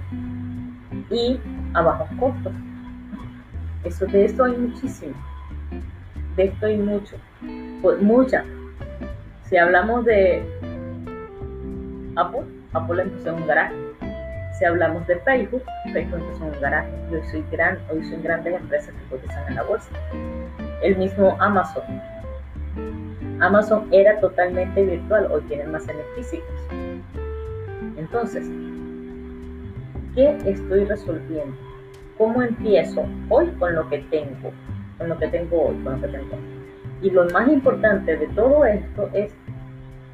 y 1.10 1.38
a 1.74 1.82
bajos 1.82 2.08
costos. 2.18 2.52
Eso, 3.84 4.06
de 4.06 4.24
esto 4.24 4.44
hay 4.44 4.56
muchísimo. 4.56 5.14
De 6.36 6.44
esto 6.44 6.66
hay 6.66 6.76
mucho. 6.76 7.16
Pues, 7.82 8.02
mucha. 8.02 8.44
Si 9.44 9.56
hablamos 9.56 10.04
de 10.04 10.42
Apple, 12.16 12.44
Apple 12.72 13.02
empezó 13.02 13.30
en 13.30 13.34
un 13.36 13.46
garaje 13.46 13.89
si 14.60 14.66
hablamos 14.66 15.06
de 15.06 15.16
Facebook, 15.20 15.62
Facebook 15.90 16.22
es 16.34 16.40
un 16.40 16.60
garaje. 16.60 16.90
Hoy 17.10 17.22
soy, 17.30 17.42
gran, 17.50 17.78
hoy 17.90 18.04
soy 18.04 18.20
grandes 18.20 18.54
empresas 18.54 18.94
que 18.94 19.08
cotizan 19.08 19.48
en 19.48 19.54
la 19.54 19.62
bolsa. 19.62 19.88
El 20.82 20.98
mismo 20.98 21.34
Amazon. 21.40 21.82
Amazon 23.40 23.88
era 23.90 24.20
totalmente 24.20 24.84
virtual, 24.84 25.32
hoy 25.32 25.40
tiene 25.48 25.62
almacenes 25.62 26.04
físicos. 26.14 26.54
Entonces, 27.96 28.46
¿qué 30.14 30.36
estoy 30.44 30.84
resolviendo? 30.84 31.56
¿Cómo 32.18 32.42
empiezo 32.42 33.06
hoy 33.30 33.46
con 33.52 33.74
lo 33.74 33.88
que 33.88 34.00
tengo? 34.10 34.52
Con 34.98 35.08
lo 35.08 35.18
que 35.18 35.28
tengo 35.28 35.68
hoy, 35.68 35.76
con 35.82 35.94
lo 35.94 36.00
que 36.02 36.08
tengo. 36.08 36.36
Y 37.00 37.08
lo 37.08 37.24
más 37.30 37.48
importante 37.48 38.14
de 38.14 38.26
todo 38.28 38.66
esto 38.66 39.08
es 39.14 39.32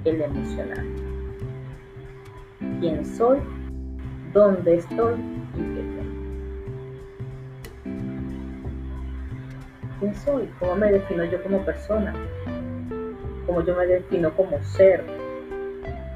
el 0.04 0.22
emocional. 0.22 0.86
¿Quién 2.78 3.04
soy? 3.04 3.40
Dónde 4.36 4.74
estoy 4.74 5.14
y 5.54 5.60
qué 5.60 5.82
tengo. 5.96 6.12
¿Quién 9.98 10.14
soy? 10.14 10.46
¿Cómo 10.60 10.76
me 10.76 10.92
defino 10.92 11.24
yo 11.24 11.42
como 11.42 11.64
persona? 11.64 12.12
¿Cómo 13.46 13.62
yo 13.62 13.74
me 13.74 13.86
defino 13.86 14.30
como 14.36 14.62
ser? 14.62 15.02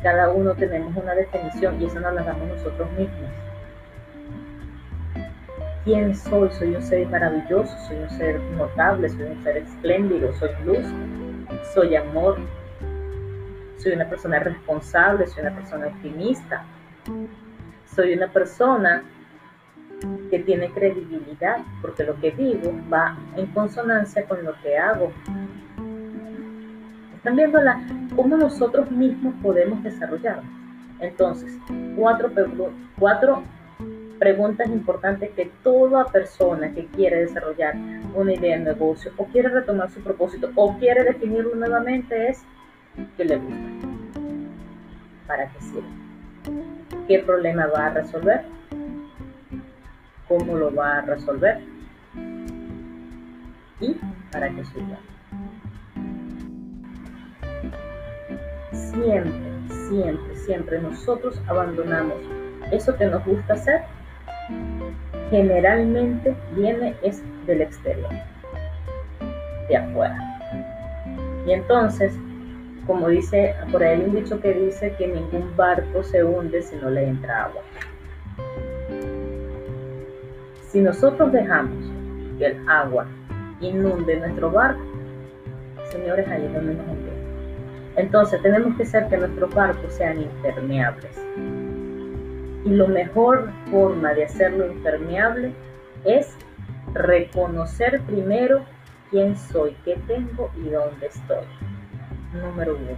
Cada 0.03 0.29
uno 0.29 0.55
tenemos 0.55 0.95
una 1.03 1.15
definición 1.15 1.81
y 1.81 1.87
esa 1.87 2.01
nos 2.01 2.13
la 2.13 2.23
damos 2.23 2.47
nosotros 2.47 2.91
mismos. 2.93 3.31
¿Quién 5.87 6.15
soy? 6.15 6.51
Soy 6.51 6.75
un 6.75 6.83
ser 6.83 7.09
maravilloso, 7.09 7.75
soy 7.89 7.97
un 8.01 8.11
ser 8.11 8.39
notable, 8.59 9.09
soy 9.09 9.23
un 9.23 9.43
ser 9.43 9.57
espléndido, 9.57 10.31
soy 10.35 10.51
luz, 10.67 10.85
soy 11.73 11.97
amor, 11.97 12.37
soy 13.79 13.93
una 13.93 14.11
persona 14.11 14.41
responsable, 14.41 15.27
soy 15.27 15.41
una 15.41 15.55
persona 15.55 15.87
optimista, 15.87 16.67
soy 18.01 18.15
una 18.15 18.29
persona 18.29 19.03
que 20.31 20.39
tiene 20.39 20.71
credibilidad, 20.71 21.59
porque 21.83 22.05
lo 22.05 22.19
que 22.19 22.31
digo 22.31 22.73
va 22.91 23.19
en 23.37 23.47
consonancia 23.49 24.25
con 24.25 24.43
lo 24.43 24.55
que 24.63 24.79
hago. 24.79 25.13
Están 27.17 27.37
viendo 27.37 27.61
la, 27.61 27.79
cómo 28.17 28.39
nosotros 28.39 28.91
mismos 28.91 29.35
podemos 29.43 29.83
desarrollar. 29.83 30.41
Entonces, 31.01 31.59
cuatro, 31.95 32.31
cuatro 32.99 33.43
preguntas 34.19 34.69
importantes 34.69 35.31
que 35.33 35.51
toda 35.63 36.07
persona 36.07 36.73
que 36.73 36.87
quiere 36.87 37.21
desarrollar 37.21 37.75
una 38.15 38.33
idea 38.33 38.59
de 38.59 38.65
negocio 38.65 39.13
o 39.19 39.27
quiere 39.27 39.51
retomar 39.51 39.91
su 39.91 40.01
propósito 40.01 40.51
o 40.55 40.79
quiere 40.79 41.05
definirlo 41.05 41.55
nuevamente 41.55 42.29
es 42.29 42.43
¿qué 43.19 43.25
le 43.27 43.37
gusta? 43.37 43.69
¿Para 45.27 45.49
qué 45.51 45.61
sirve? 45.61 46.80
Qué 47.11 47.19
problema 47.19 47.67
va 47.67 47.87
a 47.87 47.91
resolver, 47.91 48.43
cómo 50.29 50.57
lo 50.57 50.73
va 50.73 50.99
a 50.99 51.01
resolver 51.01 51.59
y 53.81 53.97
para 54.31 54.49
qué 54.51 54.65
sirve. 54.67 54.97
Siempre, 58.71 59.51
siempre, 59.89 60.37
siempre 60.37 60.81
nosotros 60.81 61.43
abandonamos 61.49 62.15
eso 62.71 62.95
que 62.97 63.07
nos 63.07 63.25
gusta 63.25 63.55
hacer, 63.55 63.83
generalmente 65.31 66.37
viene 66.55 66.95
es 67.03 67.21
del 67.45 67.63
exterior, 67.63 68.13
de 69.69 69.77
afuera. 69.77 70.39
Y 71.45 71.55
entonces 71.55 72.17
como 72.91 73.09
dice, 73.09 73.55
por 73.71 73.85
ahí 73.85 74.01
hay 74.01 74.05
un 74.05 74.17
dicho 74.17 74.41
que 74.41 74.53
dice 74.53 74.93
que 74.99 75.07
ningún 75.07 75.57
barco 75.57 76.03
se 76.03 76.25
hunde 76.25 76.61
si 76.61 76.75
no 76.75 76.91
le 76.91 77.07
entra 77.07 77.45
agua. 77.45 77.63
Si 80.67 80.81
nosotros 80.81 81.31
dejamos 81.31 81.85
que 82.37 82.47
el 82.47 82.69
agua 82.69 83.07
inunde 83.61 84.17
nuestro 84.17 84.51
barco, 84.51 84.83
señores, 85.93 86.27
ahí 86.27 86.45
es 86.45 86.53
donde 86.53 86.75
nos 86.75 86.89
hundimos. 86.89 87.15
Entonces 87.95 88.43
tenemos 88.43 88.77
que 88.77 88.83
hacer 88.83 89.07
que 89.07 89.19
nuestros 89.19 89.55
barcos 89.55 89.95
sean 89.95 90.23
impermeables. 90.23 91.17
Y 92.65 92.71
la 92.71 92.89
mejor 92.89 93.53
forma 93.71 94.15
de 94.15 94.25
hacerlo 94.25 94.67
impermeable 94.67 95.53
es 96.05 96.35
reconocer 96.93 98.01
primero 98.09 98.65
quién 99.13 99.37
soy, 99.37 99.77
qué 99.85 99.97
tengo 100.09 100.51
y 100.57 100.71
dónde 100.71 101.07
estoy 101.07 101.70
número 102.33 102.77
uno. 102.77 102.97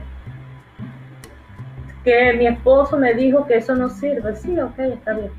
Que 2.05 2.33
mi 2.35 2.47
esposo 2.47 2.99
me 2.99 3.15
dijo 3.15 3.47
que 3.47 3.57
eso 3.57 3.75
no 3.75 3.89
sirve. 3.89 4.35
Sí, 4.37 4.59
ok, 4.59 4.79
está 4.79 5.15
bien. 5.15 5.31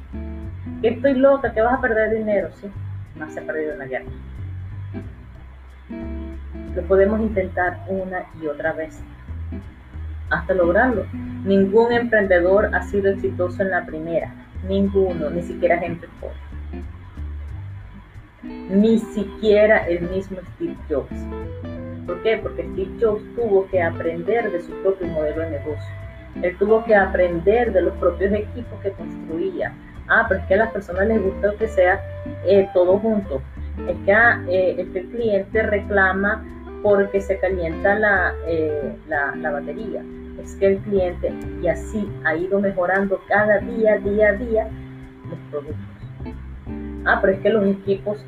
Que 0.82 0.90
estoy 0.90 1.14
loca, 1.16 1.54
que 1.54 1.62
vas 1.62 1.74
a 1.74 1.82
perder 1.82 2.18
dinero. 2.18 2.50
Sí, 2.54 2.72
más 3.18 3.34
se 3.34 3.40
ha 3.40 3.44
perdido 3.44 3.74
en 3.74 3.80
la 3.80 3.86
guerra. 3.86 4.06
Lo 6.76 6.82
podemos 6.84 7.20
intentar 7.20 7.80
una 7.88 8.24
y 8.42 8.48
otra 8.48 8.74
vez 8.74 9.00
hasta 10.30 10.54
lograrlo. 10.54 11.06
Ningún 11.44 11.92
emprendedor 11.92 12.74
ha 12.74 12.84
sido 12.84 13.12
exitoso 13.12 13.62
en 13.62 13.72
la 13.72 13.86
primera. 13.86 14.34
Ninguno, 14.68 15.30
ni 15.30 15.44
siquiera 15.44 15.78
gente 15.78 16.08
pobre. 16.20 16.36
Ni 18.44 19.00
siquiera 19.00 19.86
el 19.88 20.10
mismo 20.10 20.38
Steve 20.56 20.76
Jobs. 20.90 21.12
¿Por 22.06 22.22
qué? 22.24 22.38
Porque 22.38 22.64
Steve 22.64 22.92
Jobs 23.02 23.24
tuvo 23.36 23.68
que 23.68 23.82
aprender 23.82 24.52
de 24.52 24.62
su 24.62 24.72
propio 24.82 25.08
modelo 25.08 25.42
de 25.42 25.50
negocio. 25.52 25.94
Él 26.42 26.58
tuvo 26.58 26.84
que 26.84 26.96
aprender 26.96 27.72
de 27.72 27.82
los 27.82 27.94
propios 27.98 28.34
equipos 28.34 28.80
que 28.82 28.92
construía. 28.92 29.74
Ah, 30.08 30.26
pero 30.28 30.42
es 30.42 30.48
que 30.48 30.54
a 30.56 30.58
las 30.58 30.72
personas 30.72 31.08
les 31.08 31.22
gusta 31.22 31.54
que 31.58 31.68
sea 31.68 32.02
eh, 32.46 32.68
todo 32.74 32.98
junto. 33.00 33.42
Es 33.88 33.96
que, 34.06 34.12
ah, 34.12 34.44
eh, 34.50 34.76
el 34.80 35.08
cliente 35.10 35.64
reclama 35.64 36.44
porque 36.82 37.22
se 37.22 37.38
calienta 37.40 37.98
la, 37.98 38.34
eh, 38.48 38.96
la, 39.08 39.36
la 39.36 39.52
batería. 39.52 40.04
Es 40.44 40.56
que 40.56 40.68
el 40.68 40.78
cliente, 40.80 41.32
y 41.62 41.68
así 41.68 42.10
ha 42.26 42.36
ido 42.36 42.60
mejorando 42.60 43.22
cada 43.28 43.60
día, 43.60 43.98
día 44.00 44.30
a 44.30 44.34
día, 44.34 44.68
los 45.30 45.40
productos. 45.52 45.78
Ah, 47.06 47.20
pero 47.22 47.34
es 47.34 47.40
que 47.40 47.50
los 47.50 47.66
equipos 47.66 48.26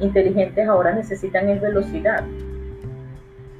inteligentes 0.00 0.68
ahora 0.68 0.92
necesitan 0.92 1.48
es 1.48 1.60
velocidad. 1.60 2.24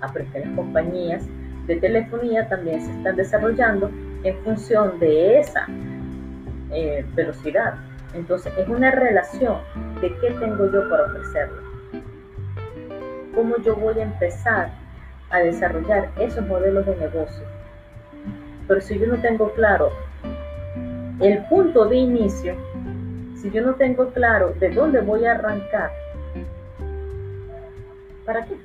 Ah, 0.01 0.13
las 0.15 0.57
compañías 0.57 1.27
de 1.67 1.77
telefonía 1.77 2.49
también 2.49 2.81
se 2.81 2.91
están 2.91 3.17
desarrollando 3.17 3.91
en 4.25 4.37
función 4.39 4.99
de 4.99 5.41
esa 5.41 5.67
eh, 6.71 7.05
velocidad. 7.15 7.75
Entonces 8.15 8.53
es 8.59 8.69
una 8.69 8.91
relación 8.91 9.59
de 10.01 10.09
qué 10.19 10.31
tengo 10.41 10.71
yo 10.73 10.89
para 10.89 11.05
ofrecerle. 11.05 11.61
Cómo 13.35 13.57
yo 13.59 13.77
voy 13.77 13.99
a 14.01 14.03
empezar 14.03 14.71
a 15.31 15.39
desarrollar 15.39 16.11
esos 16.19 16.47
modelos 16.47 16.87
de 16.87 16.97
negocio. 16.97 17.45
Pero 18.67 18.81
si 18.81 18.99
yo 18.99 19.07
no 19.07 19.21
tengo 19.21 19.53
claro 19.53 19.91
el 21.21 21.45
punto 21.45 21.87
de 21.87 21.97
inicio, 21.97 22.55
si 23.41 23.51
yo 23.51 23.63
no 23.63 23.75
tengo 23.75 24.09
claro 24.11 24.55
de 24.59 24.71
dónde 24.71 25.01
voy 25.01 25.25
a 25.25 25.33
arrancar, 25.33 25.91
¿para 28.31 28.47
qué? 28.47 28.57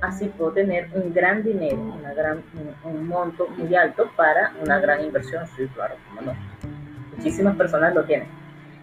Así 0.00 0.26
puedo 0.38 0.52
tener 0.52 0.88
un 0.94 1.12
gran 1.12 1.42
dinero, 1.42 1.76
una 1.76 2.14
gran, 2.14 2.42
un, 2.82 3.06
monto 3.06 3.46
muy 3.58 3.74
alto 3.74 4.10
para 4.16 4.52
una 4.62 4.78
gran 4.78 5.04
inversión. 5.04 5.46
Sí, 5.54 5.66
claro, 5.74 5.96
como 6.08 6.22
no. 6.22 6.34
Muchísimas 7.14 7.56
personas 7.56 7.94
lo 7.94 8.04
tienen. 8.04 8.28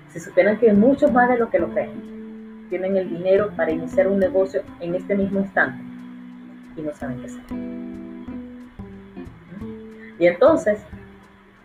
Si 0.09 0.19
supieran 0.19 0.59
que 0.59 0.71
muchos 0.71 1.11
más 1.11 1.29
de 1.29 1.37
lo 1.37 1.49
que 1.49 1.57
lo 1.57 1.69
creen, 1.69 2.67
tienen 2.69 2.95
el 2.95 3.09
dinero 3.09 3.51
para 3.55 3.71
iniciar 3.71 4.07
un 4.07 4.19
negocio 4.19 4.61
en 4.79 4.93
este 4.93 5.15
mismo 5.15 5.39
instante 5.39 5.83
y 6.75 6.81
no 6.81 6.93
saben 6.93 7.19
qué 7.19 7.25
hacer. 7.25 7.41
Y 10.19 10.27
entonces, 10.27 10.79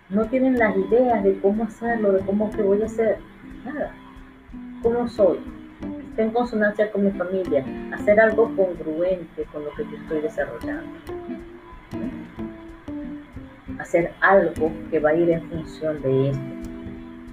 no 0.08 0.24
tienen 0.26 0.58
las 0.58 0.74
ideas 0.74 1.22
de 1.22 1.38
cómo 1.40 1.64
hacerlo, 1.64 2.12
de 2.12 2.20
cómo 2.24 2.50
que 2.50 2.62
voy 2.62 2.80
a 2.82 2.86
hacer. 2.86 3.18
Nada. 3.64 3.92
¿Cómo 4.82 5.06
soy? 5.06 5.38
Está 6.18 6.26
en 6.26 6.34
consonancia 6.34 6.90
con 6.90 7.04
mi 7.04 7.12
familia. 7.12 7.64
Hacer 7.94 8.18
algo 8.18 8.52
congruente 8.56 9.44
con 9.52 9.64
lo 9.64 9.70
que 9.74 9.84
yo 9.84 9.96
estoy 9.98 10.20
desarrollando. 10.20 10.98
Hacer 13.78 14.12
algo 14.20 14.72
que 14.90 14.98
va 14.98 15.10
a 15.10 15.14
ir 15.14 15.30
en 15.30 15.48
función 15.48 16.02
de 16.02 16.30
esto. 16.30 16.42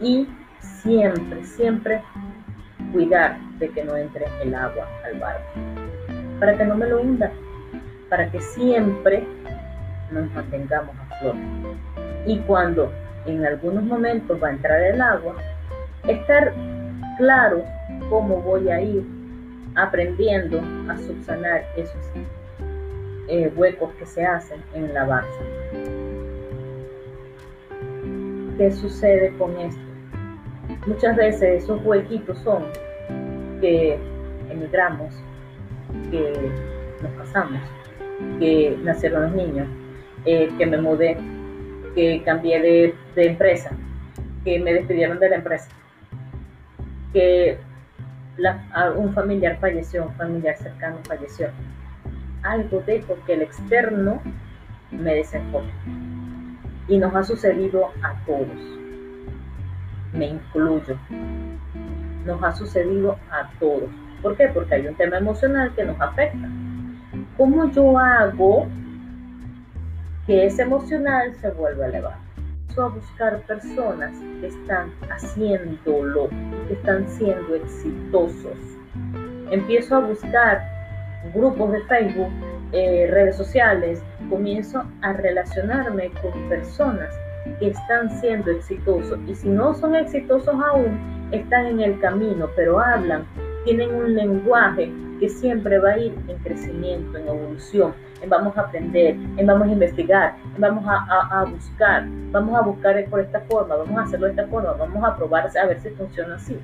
Y 0.02 0.28
siempre, 0.60 1.43
siempre 1.45 2.04
cuidar 2.93 3.39
de 3.58 3.69
que 3.69 3.84
no 3.84 3.98
entre 3.98 4.28
el 4.43 4.54
agua 4.54 4.88
al 5.04 5.19
barco. 5.19 5.50
Para 6.39 6.56
que 6.56 6.65
no 6.65 6.76
me 6.76 6.86
lo 6.86 7.02
hunda 7.02 7.32
para 8.08 8.30
que 8.30 8.39
siempre 8.39 9.26
nos 10.12 10.32
mantengamos 10.32 10.95
a 10.95 11.15
flote. 11.15 11.39
Y 12.28 12.38
cuando 12.41 12.93
en 13.26 13.43
algunos 13.48 13.84
momentos 13.84 14.39
va 14.43 14.50
a 14.50 14.52
entrar 14.52 14.80
el 14.80 15.02
agua, 15.02 15.38
estar 16.08 16.54
claro 17.17 17.63
cómo 18.09 18.41
voy 18.41 18.69
a 18.69 18.81
ir 18.81 19.03
aprendiendo 19.75 20.61
a 20.89 20.97
subsanar 20.97 21.65
esos 21.75 21.97
eh, 23.27 23.51
huecos 23.55 23.93
que 23.95 24.05
se 24.05 24.25
hacen 24.25 24.61
en 24.73 24.93
la 24.93 25.05
base. 25.05 25.39
¿Qué 28.57 28.71
sucede 28.71 29.33
con 29.37 29.57
esto? 29.57 29.81
Muchas 30.87 31.15
veces 31.15 31.63
esos 31.63 31.83
huequitos 31.83 32.37
son 32.39 32.63
que 33.59 33.97
emigramos, 34.49 35.13
que 36.11 36.51
nos 37.01 37.11
casamos, 37.13 37.61
que 38.39 38.77
nacieron 38.83 39.23
los 39.23 39.31
niños, 39.33 39.67
eh, 40.25 40.49
que 40.57 40.65
me 40.65 40.77
mudé, 40.77 41.17
que 41.95 42.21
cambié 42.23 42.61
de, 43.15 43.25
empresa, 43.25 43.71
que 44.43 44.59
me 44.59 44.73
despidieron 44.73 45.19
de 45.19 45.29
la 45.29 45.35
empresa, 45.37 45.69
que 47.13 47.57
un 48.98 49.13
familiar 49.13 49.58
falleció, 49.60 50.06
un 50.06 50.13
familiar 50.15 50.58
cercano 50.58 50.98
falleció. 51.08 51.50
Algo 52.43 52.84
dejo 52.86 53.17
que 53.26 53.34
el 53.34 53.41
externo 53.41 54.21
me 54.91 55.15
desenfoque. 55.15 55.71
Y 56.88 56.98
nos 56.98 57.15
ha 57.15 57.24
sucedido 57.24 57.89
a 58.04 58.13
todos. 58.26 58.80
Me 60.13 60.28
incluyo. 60.28 60.98
Nos 62.26 62.43
ha 62.43 62.52
sucedido 62.52 63.17
a 63.32 63.50
todos. 63.60 63.89
¿Por 64.21 64.36
qué? 64.38 64.48
Porque 64.50 64.76
hay 64.76 64.88
un 64.88 64.95
tema 64.95 65.17
emocional 65.17 65.74
que 65.76 65.84
nos 65.84 66.00
afecta. 66.00 66.48
¿Cómo 67.38 67.71
yo 67.71 67.98
hago 67.98 68.67
que 70.26 70.45
ese 70.45 70.63
emocional 70.63 71.34
se 71.36 71.52
vuelva 71.52 71.88
elevado? 71.88 72.24
A 72.77 72.88
buscar 72.88 73.39
personas 73.43 74.11
que 74.41 74.47
están 74.47 74.91
haciéndolo, 75.09 76.27
que 76.67 76.73
están 76.73 77.07
siendo 77.07 77.55
exitosos. 77.55 78.57
Empiezo 79.49 79.95
a 79.95 79.99
buscar 79.99 80.61
grupos 81.33 81.71
de 81.71 81.81
Facebook, 81.83 82.29
eh, 82.73 83.07
redes 83.09 83.38
sociales, 83.38 84.03
comienzo 84.29 84.83
a 85.03 85.13
relacionarme 85.13 86.11
con 86.21 86.33
personas 86.49 87.15
que 87.59 87.69
están 87.69 88.11
siendo 88.19 88.51
exitosos 88.51 89.19
y 89.25 89.35
si 89.35 89.47
no 89.47 89.73
son 89.73 89.95
exitosos 89.95 90.53
aún, 90.53 91.29
están 91.31 91.67
en 91.67 91.79
el 91.79 91.97
camino, 92.01 92.49
pero 92.57 92.81
hablan, 92.81 93.25
tienen 93.63 93.95
un 93.95 94.15
lenguaje 94.15 94.91
que 95.21 95.29
siempre 95.29 95.79
va 95.79 95.91
a 95.91 95.97
ir 95.97 96.13
en 96.27 96.38
crecimiento, 96.39 97.17
en 97.17 97.29
evolución, 97.29 97.93
en 98.21 98.30
vamos 98.30 98.58
a 98.58 98.62
aprender, 98.62 99.15
en 99.38 99.45
vamos 99.45 99.67
a 99.67 99.71
investigar, 99.71 100.36
en 100.56 100.62
vamos 100.62 100.84
a, 100.88 101.43
buscar, 101.43 102.06
vamos 102.32 102.56
a 102.56 102.62
buscar 102.62 103.06
por 103.06 103.19
esta 103.19 103.41
forma, 103.41 103.75
vamos 103.75 103.97
a 103.97 104.04
hacerlo 104.04 104.28
de 104.28 104.32
esta 104.32 104.47
forma, 104.47 104.73
vamos 104.73 105.04
a 105.04 105.15
probar 105.15 105.49
a 105.58 105.65
ver 105.65 105.80
si 105.82 105.89
funciona 105.89 106.36
así. 106.36 106.58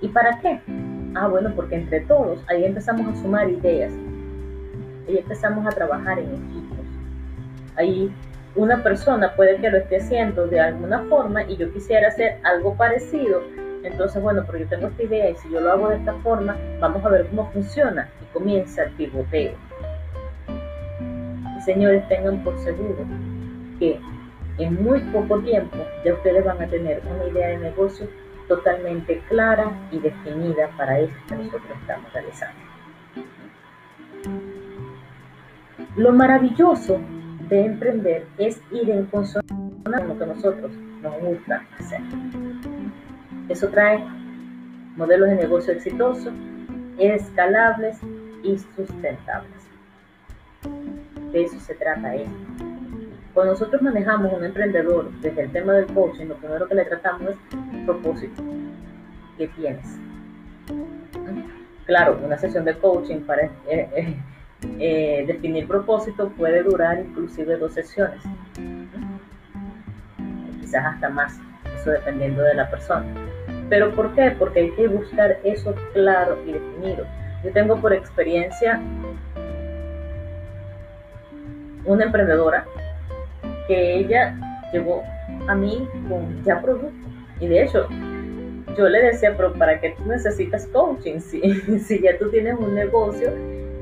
¿Y 0.00 0.08
para 0.08 0.38
qué? 0.40 0.60
Ah, 1.14 1.28
bueno, 1.28 1.52
porque 1.56 1.76
entre 1.76 2.00
todos 2.00 2.44
ahí 2.48 2.64
empezamos 2.64 3.06
a 3.06 3.22
sumar 3.22 3.48
ideas, 3.48 3.92
ahí 5.08 5.18
empezamos 5.18 5.66
a 5.66 5.70
trabajar 5.70 6.18
en 6.18 6.26
equipos. 6.26 6.86
Ahí 7.76 8.12
una 8.54 8.82
persona 8.82 9.34
puede 9.34 9.56
que 9.58 9.70
lo 9.70 9.78
esté 9.78 9.98
haciendo 9.98 10.46
de 10.46 10.60
alguna 10.60 11.04
forma 11.08 11.42
y 11.44 11.56
yo 11.56 11.72
quisiera 11.72 12.08
hacer 12.08 12.38
algo 12.42 12.74
parecido, 12.74 13.42
entonces, 13.86 14.20
bueno, 14.20 14.42
pero 14.46 14.58
yo 14.58 14.68
tengo 14.68 14.88
esta 14.88 15.02
idea 15.02 15.30
y 15.30 15.36
si 15.36 15.50
yo 15.50 15.60
lo 15.60 15.72
hago 15.72 15.88
de 15.88 15.96
esta 15.96 16.12
forma, 16.14 16.56
vamos 16.80 17.04
a 17.04 17.08
ver 17.08 17.26
cómo 17.28 17.50
funciona 17.52 18.08
y 18.20 18.32
comienza 18.32 18.82
el 18.82 18.90
pivoteo. 18.92 19.65
Señores, 21.66 22.06
tengan 22.08 22.44
por 22.44 22.56
seguro 22.60 23.04
que 23.80 23.98
en 24.58 24.84
muy 24.84 25.00
poco 25.00 25.40
tiempo 25.40 25.76
ya 26.04 26.14
ustedes 26.14 26.44
van 26.44 26.62
a 26.62 26.68
tener 26.68 27.02
una 27.04 27.26
idea 27.26 27.48
de 27.48 27.58
negocio 27.58 28.06
totalmente 28.46 29.20
clara 29.28 29.72
y 29.90 29.98
definida 29.98 30.70
para 30.76 31.00
eso 31.00 31.12
que 31.28 31.34
nosotros 31.34 31.76
estamos 31.80 32.12
realizando. 32.12 32.60
Lo 35.96 36.12
maravilloso 36.12 37.00
de 37.48 37.64
emprender 37.64 38.28
es 38.38 38.62
ir 38.70 38.88
en 38.88 39.06
consonancia 39.06 39.82
con 39.82 40.08
lo 40.08 40.18
que 40.20 40.26
nosotros 40.26 40.70
nos 41.02 41.18
gusta 41.18 41.66
hacer. 41.80 42.00
Eso 43.48 43.68
trae 43.70 44.04
modelos 44.96 45.30
de 45.30 45.34
negocio 45.34 45.72
exitosos, 45.72 46.32
escalables 46.96 47.98
y 48.44 48.56
sustentables. 48.76 49.55
De 51.36 51.42
eso 51.42 51.60
se 51.60 51.74
trata 51.74 52.14
esto. 52.14 52.30
Cuando 53.34 53.52
nosotros 53.52 53.82
manejamos 53.82 54.32
un 54.32 54.42
emprendedor 54.42 55.10
desde 55.20 55.42
el 55.42 55.52
tema 55.52 55.74
del 55.74 55.84
coaching, 55.92 56.28
lo 56.28 56.36
primero 56.36 56.66
que 56.66 56.74
le 56.74 56.86
tratamos 56.86 57.32
es 57.32 57.36
propósito. 57.84 58.42
¿Qué 59.36 59.46
tienes? 59.48 59.84
Claro, 61.84 62.18
una 62.24 62.38
sesión 62.38 62.64
de 62.64 62.78
coaching 62.78 63.20
para, 63.26 63.42
eh, 63.42 63.50
eh, 63.68 64.16
eh, 64.78 65.24
definir 65.26 65.68
propósito 65.68 66.30
puede 66.30 66.62
durar 66.62 67.00
inclusive 67.00 67.58
dos 67.58 67.74
sesiones, 67.74 68.22
quizás 70.62 70.86
hasta 70.86 71.10
más, 71.10 71.38
eso 71.78 71.90
dependiendo 71.90 72.44
de 72.44 72.54
la 72.54 72.70
persona. 72.70 73.04
¿Pero 73.68 73.94
por 73.94 74.14
qué? 74.14 74.30
Porque 74.38 74.60
hay 74.60 74.70
que 74.70 74.88
buscar 74.88 75.38
eso 75.44 75.74
claro 75.92 76.38
y 76.46 76.52
definido. 76.52 77.04
Yo 77.44 77.52
tengo 77.52 77.78
por 77.78 77.92
experiencia 77.92 78.80
una 81.86 82.04
emprendedora 82.04 82.66
que 83.66 83.96
ella 83.98 84.36
llegó 84.72 85.02
a 85.48 85.54
mí 85.54 85.88
con 86.08 86.42
ya 86.44 86.60
producto. 86.60 87.08
Y 87.40 87.48
de 87.48 87.64
hecho, 87.64 87.88
yo 88.76 88.88
le 88.88 89.02
decía, 89.02 89.34
pero 89.36 89.52
¿para 89.54 89.80
qué 89.80 89.94
tú 89.96 90.04
necesitas 90.06 90.66
coaching? 90.68 91.20
Si, 91.20 91.40
si 91.80 92.00
ya 92.00 92.18
tú 92.18 92.30
tienes 92.30 92.58
un 92.58 92.74
negocio 92.74 93.32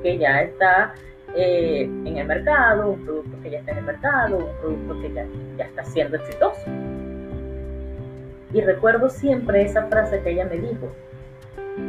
que 0.03 0.19
ya 0.19 0.43
está 0.43 0.95
eh, 1.35 1.83
en 1.83 2.17
el 2.17 2.27
mercado, 2.27 2.91
un 2.91 3.05
producto 3.05 3.37
que 3.43 3.51
ya 3.51 3.59
está 3.59 3.73
en 3.73 3.79
el 3.79 3.85
mercado, 3.85 4.39
un 4.39 4.61
producto 4.61 5.01
que 5.01 5.13
ya, 5.13 5.27
ya 5.57 5.65
está 5.65 5.85
siendo 5.85 6.17
exitoso. 6.17 6.63
Y 8.53 8.61
recuerdo 8.61 9.09
siempre 9.09 9.63
esa 9.63 9.87
frase 9.87 10.21
que 10.21 10.31
ella 10.31 10.45
me 10.45 10.59
dijo. 10.59 10.93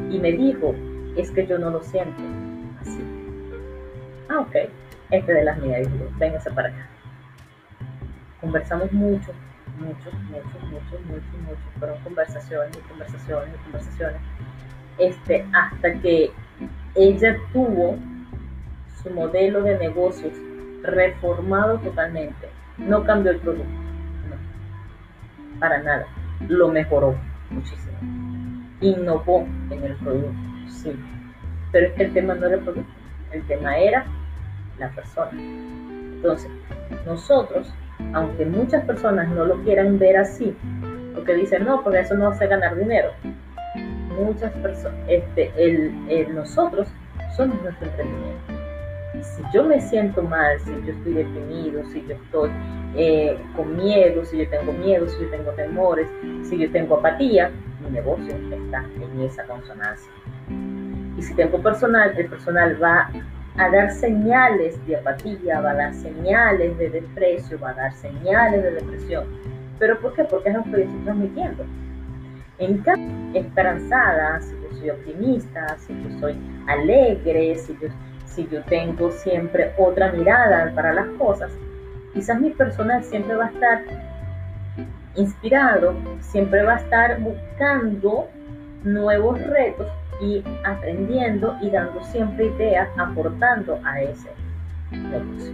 Y 0.10 0.18
me 0.18 0.32
dijo, 0.32 0.74
es 1.16 1.30
que 1.30 1.46
yo 1.46 1.60
no 1.60 1.70
lo 1.70 1.84
siento 1.84 2.22
así. 2.82 3.00
Ah, 4.30 4.40
ok. 4.40 4.56
Este 5.12 5.34
de 5.34 5.44
las 5.44 5.58
mías, 5.60 5.92
dijo, 5.92 6.06
véngase 6.18 6.52
para 6.52 6.70
acá. 6.70 6.88
Conversamos 8.42 8.92
mucho, 8.92 9.32
mucho, 9.78 10.12
mucho, 10.30 10.60
mucho, 10.68 11.00
mucho, 11.06 11.38
mucho. 11.48 11.62
Fueron 11.80 12.00
conversaciones 12.02 12.78
y 12.78 12.82
conversaciones 12.90 13.50
y 13.54 13.64
conversaciones. 13.64 14.22
Este, 14.98 15.46
hasta 15.54 15.94
que 16.00 16.32
ella 16.96 17.38
tuvo 17.54 17.98
su 19.04 19.10
modelo 19.12 19.62
de 19.62 19.78
negocios 19.78 20.34
reformado 20.84 21.78
totalmente. 21.80 22.50
No 22.78 23.04
cambió 23.04 23.32
el 23.32 23.40
producto, 23.40 23.70
no, 24.30 25.60
para 25.60 25.82
nada. 25.82 26.06
Lo 26.48 26.70
mejoró 26.70 27.16
muchísimo. 27.50 27.98
Innovó 28.82 29.48
en 29.70 29.84
el 29.84 29.96
producto, 29.96 30.34
sí. 30.68 30.96
Pero 31.72 31.88
es 31.88 31.94
que 31.94 32.04
el 32.04 32.14
tema 32.14 32.36
no 32.36 32.48
era 32.48 32.56
el 32.56 32.64
producto, 32.64 32.92
el 33.32 33.46
tema 33.48 33.78
era 33.78 34.06
la 34.80 34.90
persona. 34.90 35.32
Entonces, 35.32 36.50
nosotros, 37.06 37.74
aunque 38.14 38.46
muchas 38.46 38.84
personas 38.86 39.30
no 39.30 39.46
lo 39.46 39.62
quieran 39.64 40.00
ver 40.00 40.18
así, 40.18 40.56
porque 41.14 41.34
dicen, 41.34 41.66
no, 41.66 41.84
porque 41.84 42.00
eso 42.00 42.16
no 42.16 42.30
hace 42.30 42.48
ganar 42.48 42.76
dinero. 42.76 43.12
Muchas 44.20 44.52
personas, 44.54 44.98
este, 45.08 45.52
el, 45.58 46.34
nosotros 46.34 46.88
somos 47.36 47.62
nuestro 47.62 47.88
emprendimiento. 47.88 48.42
Si 49.22 49.44
yo 49.54 49.64
me 49.64 49.82
siento 49.82 50.22
mal, 50.24 50.60
si 50.60 50.72
yo 50.86 50.94
estoy 50.94 51.14
deprimido, 51.14 51.84
si 51.92 52.06
yo 52.06 52.16
estoy 52.16 52.50
eh, 52.96 53.38
con 53.56 53.76
miedo, 53.76 54.24
si 54.26 54.38
yo 54.38 54.50
tengo 54.50 54.72
miedo, 54.74 55.08
si 55.08 55.22
yo 55.22 55.30
tengo 55.30 55.52
temores, 55.52 56.08
si 56.44 56.58
yo 56.58 56.72
tengo 56.72 56.98
apatía, 56.98 57.52
mi 57.84 57.92
negocio 57.92 58.36
está 58.52 58.86
en 59.02 59.22
esa 59.22 59.44
consonancia. 59.46 60.12
Y 61.18 61.22
si 61.22 61.34
tengo 61.34 61.62
personal, 61.62 62.14
el 62.18 62.28
personal 62.28 62.82
va 62.82 63.10
a 63.58 63.70
dar 63.70 63.92
señales 63.92 64.86
de 64.86 64.98
apatía, 64.98 65.62
va 65.62 65.72
a 65.72 65.76
dar 65.76 65.94
señales 65.94 66.78
de 66.78 66.90
desprecio, 66.90 67.60
va 67.60 67.70
a 67.70 67.74
dar 67.74 67.94
señales 67.94 68.64
de 68.64 68.72
depresión. 68.72 69.26
¿Pero 69.80 70.00
por 70.00 70.14
qué? 70.14 70.24
Porque 70.26 70.50
es 70.50 70.56
lo 70.56 70.64
que 70.64 70.82
estoy 70.84 71.04
transmitiendo. 71.04 71.66
En 72.58 72.78
cambio, 72.80 73.40
esperanzada, 73.42 74.42
si 74.42 74.52
yo 74.52 74.78
soy 74.78 74.90
optimista, 74.90 75.78
si 75.80 75.94
yo 75.94 76.20
soy 76.20 76.38
alegre, 76.68 77.56
si 77.56 77.78
yo, 77.82 77.88
si 78.26 78.48
yo 78.48 78.62
tengo 78.64 79.12
siempre 79.12 79.74
otra 79.78 80.12
mirada 80.12 80.72
para 80.74 80.94
las 80.94 81.08
cosas, 81.18 81.52
quizás 82.14 82.40
mi 82.40 82.52
personal 82.52 83.04
siempre 83.04 83.36
va 83.36 83.46
a 83.46 83.50
estar 83.50 83.82
inspirado, 85.16 85.94
siempre 86.20 86.64
va 86.64 86.76
a 86.76 86.80
estar 86.80 87.20
buscando 87.20 88.28
nuevos 88.84 89.42
retos 89.48 89.88
y 90.22 90.44
aprendiendo 90.64 91.58
y 91.62 91.70
dando 91.70 92.04
siempre 92.06 92.48
ideas, 92.48 92.90
aportando 92.98 93.80
a 93.84 94.02
ese 94.02 94.30
negocio. 94.92 95.54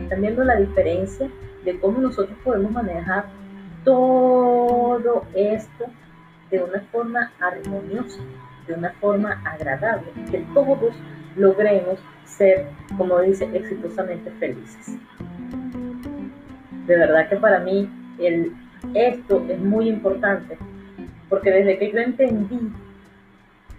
Están 0.00 0.20
viendo 0.20 0.44
la 0.44 0.56
diferencia 0.56 1.28
de 1.64 1.78
cómo 1.80 2.00
nosotros 2.00 2.36
podemos 2.44 2.70
manejar 2.70 3.26
todo 3.84 5.24
esto 5.34 5.86
de 6.50 6.62
una 6.62 6.80
forma 6.92 7.32
armoniosa, 7.40 8.20
de 8.66 8.74
una 8.74 8.90
forma 9.00 9.40
agradable, 9.44 10.06
que 10.30 10.38
todos 10.54 10.94
logremos 11.36 11.98
ser, 12.24 12.66
como 12.96 13.20
dice, 13.20 13.48
exitosamente 13.52 14.30
felices. 14.32 14.96
De 16.86 16.96
verdad 16.96 17.28
que 17.28 17.36
para 17.36 17.60
mí 17.60 17.90
esto 18.94 19.44
es 19.48 19.58
muy 19.58 19.88
importante, 19.88 20.56
porque 21.28 21.50
desde 21.50 21.78
que 21.78 21.92
yo 21.92 21.98
entendí 21.98 22.72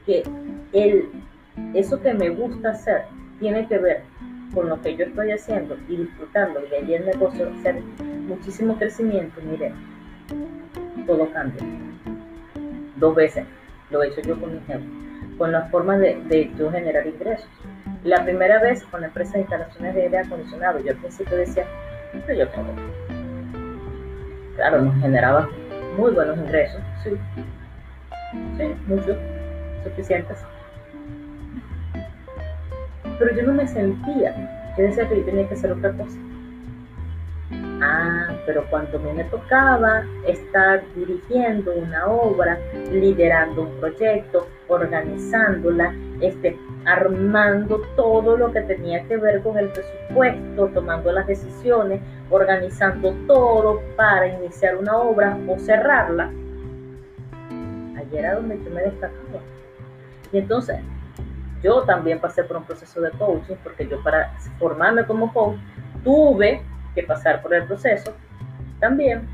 que 0.10 0.24
el, 0.74 1.08
eso 1.76 2.02
que 2.02 2.14
me 2.16 2.30
gusta 2.30 2.72
hacer 2.72 3.04
tiene 3.40 3.68
que 3.68 3.78
ver 3.78 4.02
con 4.56 4.68
lo 4.68 4.82
que 4.82 4.96
yo 4.96 5.06
estoy 5.06 5.32
haciendo 5.32 5.78
y 5.88 5.98
disfrutando 5.98 6.62
y 6.66 6.74
allí 6.74 6.96
el 6.96 7.06
negocio 7.06 7.48
hacer 7.60 7.80
muchísimo 8.28 8.76
crecimiento, 8.78 9.40
mire, 9.44 9.72
todo 11.06 11.32
cambia. 11.32 11.62
Dos 12.96 13.16
veces 13.16 13.46
lo 13.92 14.02
he 14.02 14.08
hecho 14.08 14.22
yo 14.22 14.40
con 14.40 14.54
mi 14.54 14.60
jefe, 14.62 14.84
con 15.38 15.52
las 15.52 15.70
formas 15.70 16.00
de, 16.00 16.20
de 16.24 16.52
yo 16.58 16.72
generar 16.72 17.06
ingresos. 17.06 17.48
La 18.04 18.24
primera 18.24 18.60
vez 18.60 18.84
con 18.86 19.02
la 19.02 19.08
empresa 19.08 19.34
de 19.34 19.42
instalaciones 19.42 19.94
de 19.94 20.02
aire 20.04 20.18
acondicionado, 20.18 20.80
yo 20.80 20.92
al 20.92 20.98
principio 20.98 21.38
decía, 21.38 21.66
pero 22.26 22.40
yo 22.40 22.48
tengo. 22.50 22.74
Claro, 24.56 24.82
nos 24.82 25.00
generaba 25.02 25.48
muy 25.98 26.12
buenos 26.12 26.38
ingresos, 26.40 26.82
sí, 27.04 27.12
sí, 28.58 28.76
muchos 28.88 29.16
suficientes. 29.84 30.38
Pero 33.18 33.36
yo 33.36 33.44
no 33.44 33.54
me 33.54 33.68
sentía, 33.68 34.74
yo 34.78 34.84
decía 34.84 35.08
que 35.10 35.18
yo 35.18 35.26
tenía 35.26 35.48
que 35.48 35.56
hacer 35.56 35.72
otra 35.72 35.92
cosa. 35.92 36.18
Ah, 37.82 38.36
pero 38.46 38.66
cuando 38.70 38.98
a 38.98 39.14
me 39.14 39.24
tocaba 39.26 40.04
estar 40.28 40.84
dirigiendo 40.96 41.74
una 41.74 42.08
obra, 42.08 42.60
liderando 42.92 43.64
un 43.64 43.80
proyecto, 43.80 44.48
organizándola, 44.68 45.94
este, 46.22 46.58
armando 46.86 47.82
todo 47.96 48.38
lo 48.38 48.52
que 48.52 48.62
tenía 48.62 49.04
que 49.08 49.18
ver 49.18 49.42
con 49.42 49.58
el 49.58 49.70
presupuesto, 49.70 50.68
tomando 50.74 51.12
las 51.12 51.28
decisiones, 51.28 52.02
organizando 52.30 53.14
todo 53.28 53.82
para 53.96 54.28
iniciar 54.28 54.76
una 54.76 54.98
obra 54.98 55.38
o 55.48 55.58
cerrarla, 55.58 56.32
allí 57.98 58.18
era 58.18 58.36
donde 58.36 58.58
yo 58.64 58.70
me 58.72 58.82
destacaba. 58.82 59.40
Y 60.32 60.38
entonces, 60.38 60.80
yo 61.62 61.84
también 61.84 62.20
pasé 62.20 62.44
por 62.44 62.58
un 62.58 62.64
proceso 62.64 63.02
de 63.02 63.12
coaching, 63.12 63.56
porque 63.64 63.88
yo 63.88 64.02
para 64.04 64.34
formarme 64.58 65.06
como 65.06 65.34
coach 65.34 65.58
tuve 66.04 66.62
que 66.96 67.04
pasar 67.04 67.42
por 67.42 67.54
el 67.54 67.66
proceso 67.66 68.14
también. 68.80 69.28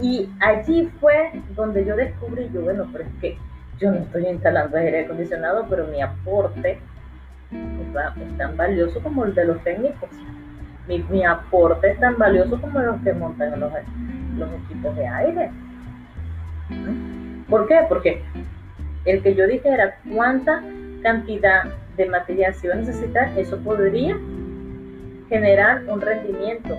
Y 0.00 0.28
allí 0.40 0.90
fue 1.00 1.32
donde 1.54 1.84
yo 1.84 1.96
descubrí, 1.96 2.50
yo, 2.52 2.62
bueno, 2.62 2.88
pero 2.92 3.04
es 3.04 3.10
que 3.20 3.38
yo 3.78 3.90
no 3.90 3.98
estoy 3.98 4.26
instalando 4.26 4.76
aire 4.76 5.04
acondicionado, 5.04 5.66
pero 5.68 5.86
mi 5.86 6.00
aporte 6.02 6.78
es, 7.50 8.36
tan 8.38 8.56
valioso 8.56 9.00
como 9.02 9.24
el 9.24 9.34
de 9.34 9.44
los 9.46 9.62
técnicos. 9.64 10.10
Mi, 10.86 11.24
aporte 11.24 11.92
es 11.92 12.00
tan 12.00 12.18
valioso 12.18 12.60
como 12.60 12.78
los 12.80 13.00
que 13.02 13.12
montan 13.12 13.58
los, 13.60 13.72
los 14.36 14.50
equipos 14.64 14.96
de 14.96 15.06
aire. 15.06 15.50
¿Por 17.48 17.66
qué? 17.68 17.80
Porque 17.88 18.22
el 19.04 19.22
que 19.22 19.34
yo 19.34 19.46
dije 19.46 19.68
era 19.68 19.96
cuánta 20.12 20.62
cantidad 21.02 21.64
de 21.96 22.06
material 22.06 22.54
se 22.54 22.66
iba 22.66 22.74
a 22.74 22.78
necesitar, 22.78 23.38
eso 23.38 23.58
podría 23.58 24.18
generar 25.28 25.84
un 25.86 26.00
rendimiento 26.00 26.76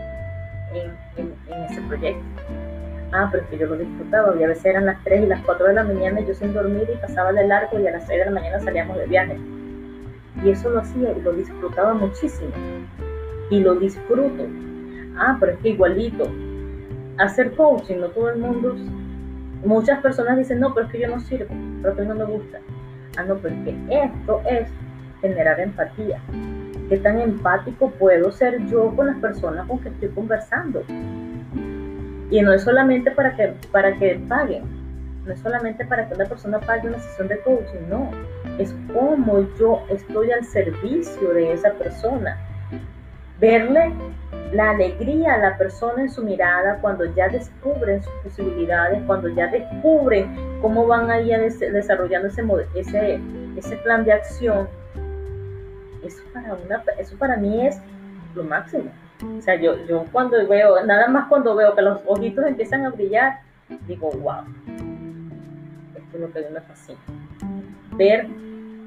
en, 0.73 1.33
ese 1.69 1.81
proyecto. 1.81 2.23
Ah, 3.13 3.27
pero 3.31 3.43
es 3.43 3.49
que 3.49 3.57
yo 3.57 3.67
lo 3.67 3.77
disfrutaba, 3.77 4.35
y 4.39 4.43
a 4.43 4.47
veces 4.47 4.65
eran 4.65 4.85
las 4.85 5.03
3 5.03 5.23
y 5.23 5.27
las 5.27 5.41
4 5.41 5.67
de 5.67 5.73
la 5.73 5.83
mañana 5.83 6.21
yo 6.21 6.33
sin 6.33 6.53
dormir 6.53 6.89
y 6.93 6.97
pasaba 6.97 7.33
de 7.33 7.45
largo 7.45 7.79
y 7.79 7.87
a 7.87 7.91
las 7.91 8.07
6 8.07 8.19
de 8.19 8.25
la 8.25 8.31
mañana 8.31 8.59
salíamos 8.59 8.97
de 8.97 9.05
viaje. 9.05 9.37
Y 10.43 10.49
eso 10.49 10.69
lo 10.69 10.79
hacía 10.79 11.11
y 11.11 11.21
lo 11.21 11.33
disfrutaba 11.33 11.93
muchísimo. 11.93 12.51
Y 13.49 13.59
lo 13.59 13.75
disfruto. 13.75 14.47
Ah, 15.17 15.35
pero 15.39 15.51
es 15.51 15.59
que 15.59 15.69
igualito, 15.69 16.31
hacer 17.17 17.51
coaching, 17.55 17.97
no 17.97 18.07
todo 18.07 18.29
el 18.29 18.39
mundo 18.39 18.75
Muchas 19.63 20.01
personas 20.01 20.37
dicen, 20.37 20.59
no, 20.59 20.73
pero 20.73 20.87
es 20.87 20.91
que 20.91 20.99
yo 20.99 21.07
no 21.07 21.19
sirvo, 21.19 21.53
pero 21.81 21.95
que 21.95 22.03
no 22.03 22.15
me 22.15 22.25
gusta. 22.25 22.59
Ah, 23.17 23.23
no, 23.23 23.35
pero 23.35 23.55
es 23.55 23.63
que 23.63 24.03
esto 24.03 24.41
es 24.49 24.67
generar 25.21 25.59
empatía. 25.59 26.19
¿Qué 26.89 26.97
tan 26.97 27.19
empático 27.19 27.91
puedo 27.91 28.31
ser 28.31 28.65
yo 28.67 28.93
con 28.95 29.07
las 29.07 29.17
personas 29.17 29.67
con 29.67 29.79
que 29.79 29.89
estoy 29.89 30.09
conversando? 30.09 30.83
Y 32.29 32.41
no 32.41 32.53
es 32.53 32.63
solamente 32.63 33.11
para 33.11 33.35
que, 33.35 33.53
para 33.71 33.97
que 33.97 34.19
paguen, 34.27 34.63
no 35.25 35.33
es 35.33 35.39
solamente 35.39 35.85
para 35.85 36.07
que 36.07 36.15
una 36.15 36.25
persona 36.25 36.59
pague 36.59 36.87
una 36.87 36.99
sesión 36.99 37.27
de 37.27 37.39
coaching, 37.41 37.89
no. 37.89 38.09
es 38.57 38.73
cómo 38.93 39.45
yo 39.59 39.83
estoy 39.89 40.31
al 40.31 40.43
servicio 40.45 41.33
de 41.33 41.53
esa 41.53 41.71
persona. 41.73 42.37
Verle 43.39 43.93
la 44.51 44.71
alegría 44.71 45.35
a 45.35 45.37
la 45.37 45.57
persona 45.57 46.01
en 46.01 46.09
su 46.09 46.23
mirada 46.23 46.77
cuando 46.81 47.05
ya 47.15 47.29
descubren 47.29 48.03
sus 48.03 48.13
posibilidades, 48.23 49.01
cuando 49.03 49.29
ya 49.29 49.47
descubren 49.47 50.35
cómo 50.61 50.87
van 50.87 51.09
a 51.09 51.17
desarrollando 51.17 52.27
ese, 52.27 52.43
ese, 52.75 53.19
ese 53.55 53.77
plan 53.77 54.03
de 54.03 54.13
acción. 54.13 54.67
Eso 56.03 56.21
para, 56.33 56.55
una, 56.55 56.83
eso 56.97 57.15
para 57.17 57.37
mí 57.37 57.65
es 57.65 57.79
lo 58.35 58.43
máximo. 58.43 58.91
O 59.37 59.41
sea, 59.41 59.55
yo, 59.55 59.75
yo 59.87 60.05
cuando 60.11 60.45
veo, 60.47 60.83
nada 60.85 61.07
más 61.07 61.27
cuando 61.29 61.55
veo 61.55 61.73
que 61.75 61.81
los 61.81 62.01
ojitos 62.05 62.45
empiezan 62.45 62.85
a 62.85 62.89
brillar, 62.89 63.39
digo, 63.87 64.09
wow, 64.11 64.43
esto 65.95 66.15
es 66.15 66.19
lo 66.19 66.31
que 66.31 66.49
me 66.49 66.61
fascina. 66.61 66.99
Ver 67.95 68.27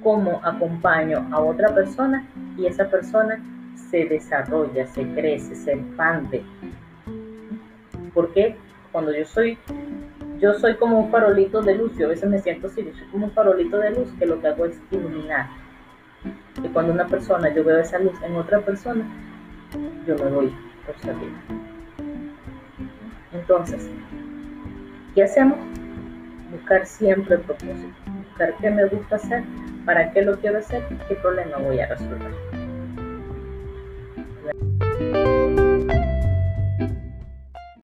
cómo 0.03 0.41
acompaño 0.45 1.27
a 1.33 1.41
otra 1.41 1.75
persona 1.75 2.27
y 2.59 2.67
esa 2.67 2.85
persona 2.91 3.43
se 3.77 4.05
desarrolla, 4.07 4.87
se 4.87 5.03
crece, 5.14 5.55
se 5.55 5.72
expande. 5.72 6.43
Porque 8.12 8.57
cuando 8.93 9.12
yo 9.12 9.25
soy, 9.25 9.59
yo 10.39 10.55
soy 10.55 10.77
como 10.77 11.01
un 11.01 11.11
farolito 11.11 11.62
de 11.62 11.75
luz, 11.75 11.97
yo 11.97 12.07
a 12.07 12.11
veces 12.11 12.29
me 12.29 12.39
siento 12.39 12.68
así, 12.68 12.85
yo 12.85 12.93
soy 12.95 13.07
como 13.09 13.27
un 13.27 13.33
farolito 13.33 13.79
de 13.79 13.91
luz 13.91 14.09
que 14.18 14.27
lo 14.27 14.41
que 14.41 14.49
hago 14.49 14.66
es 14.66 14.81
iluminar. 14.91 15.49
Y 16.62 16.68
cuando 16.68 16.93
una 16.93 17.07
persona, 17.07 17.53
yo 17.53 17.64
veo 17.64 17.79
esa 17.79 17.99
luz 17.99 18.14
en 18.22 18.37
otra 18.37 18.61
persona, 18.61 19.05
yo 20.07 20.16
me 20.16 20.31
voy 20.31 20.55
por 20.87 20.99
salir. 20.99 21.33
Entonces, 23.33 23.91
¿qué 25.14 25.25
hacemos? 25.25 25.59
Buscar 26.53 26.87
siempre 26.87 27.35
el 27.35 27.41
propósito, 27.41 27.95
buscar 28.29 28.55
qué 28.61 28.70
me 28.70 28.87
gusta 28.87 29.16
hacer, 29.16 29.43
para 29.85 30.12
qué 30.12 30.22
lo 30.22 30.39
quiero 30.39 30.59
hacer, 30.59 30.85
qué 31.09 31.16
problema 31.16 31.59
voy 31.59 31.81
a 31.81 31.89
resolver. 31.89 32.53
Yeah. 34.45 35.64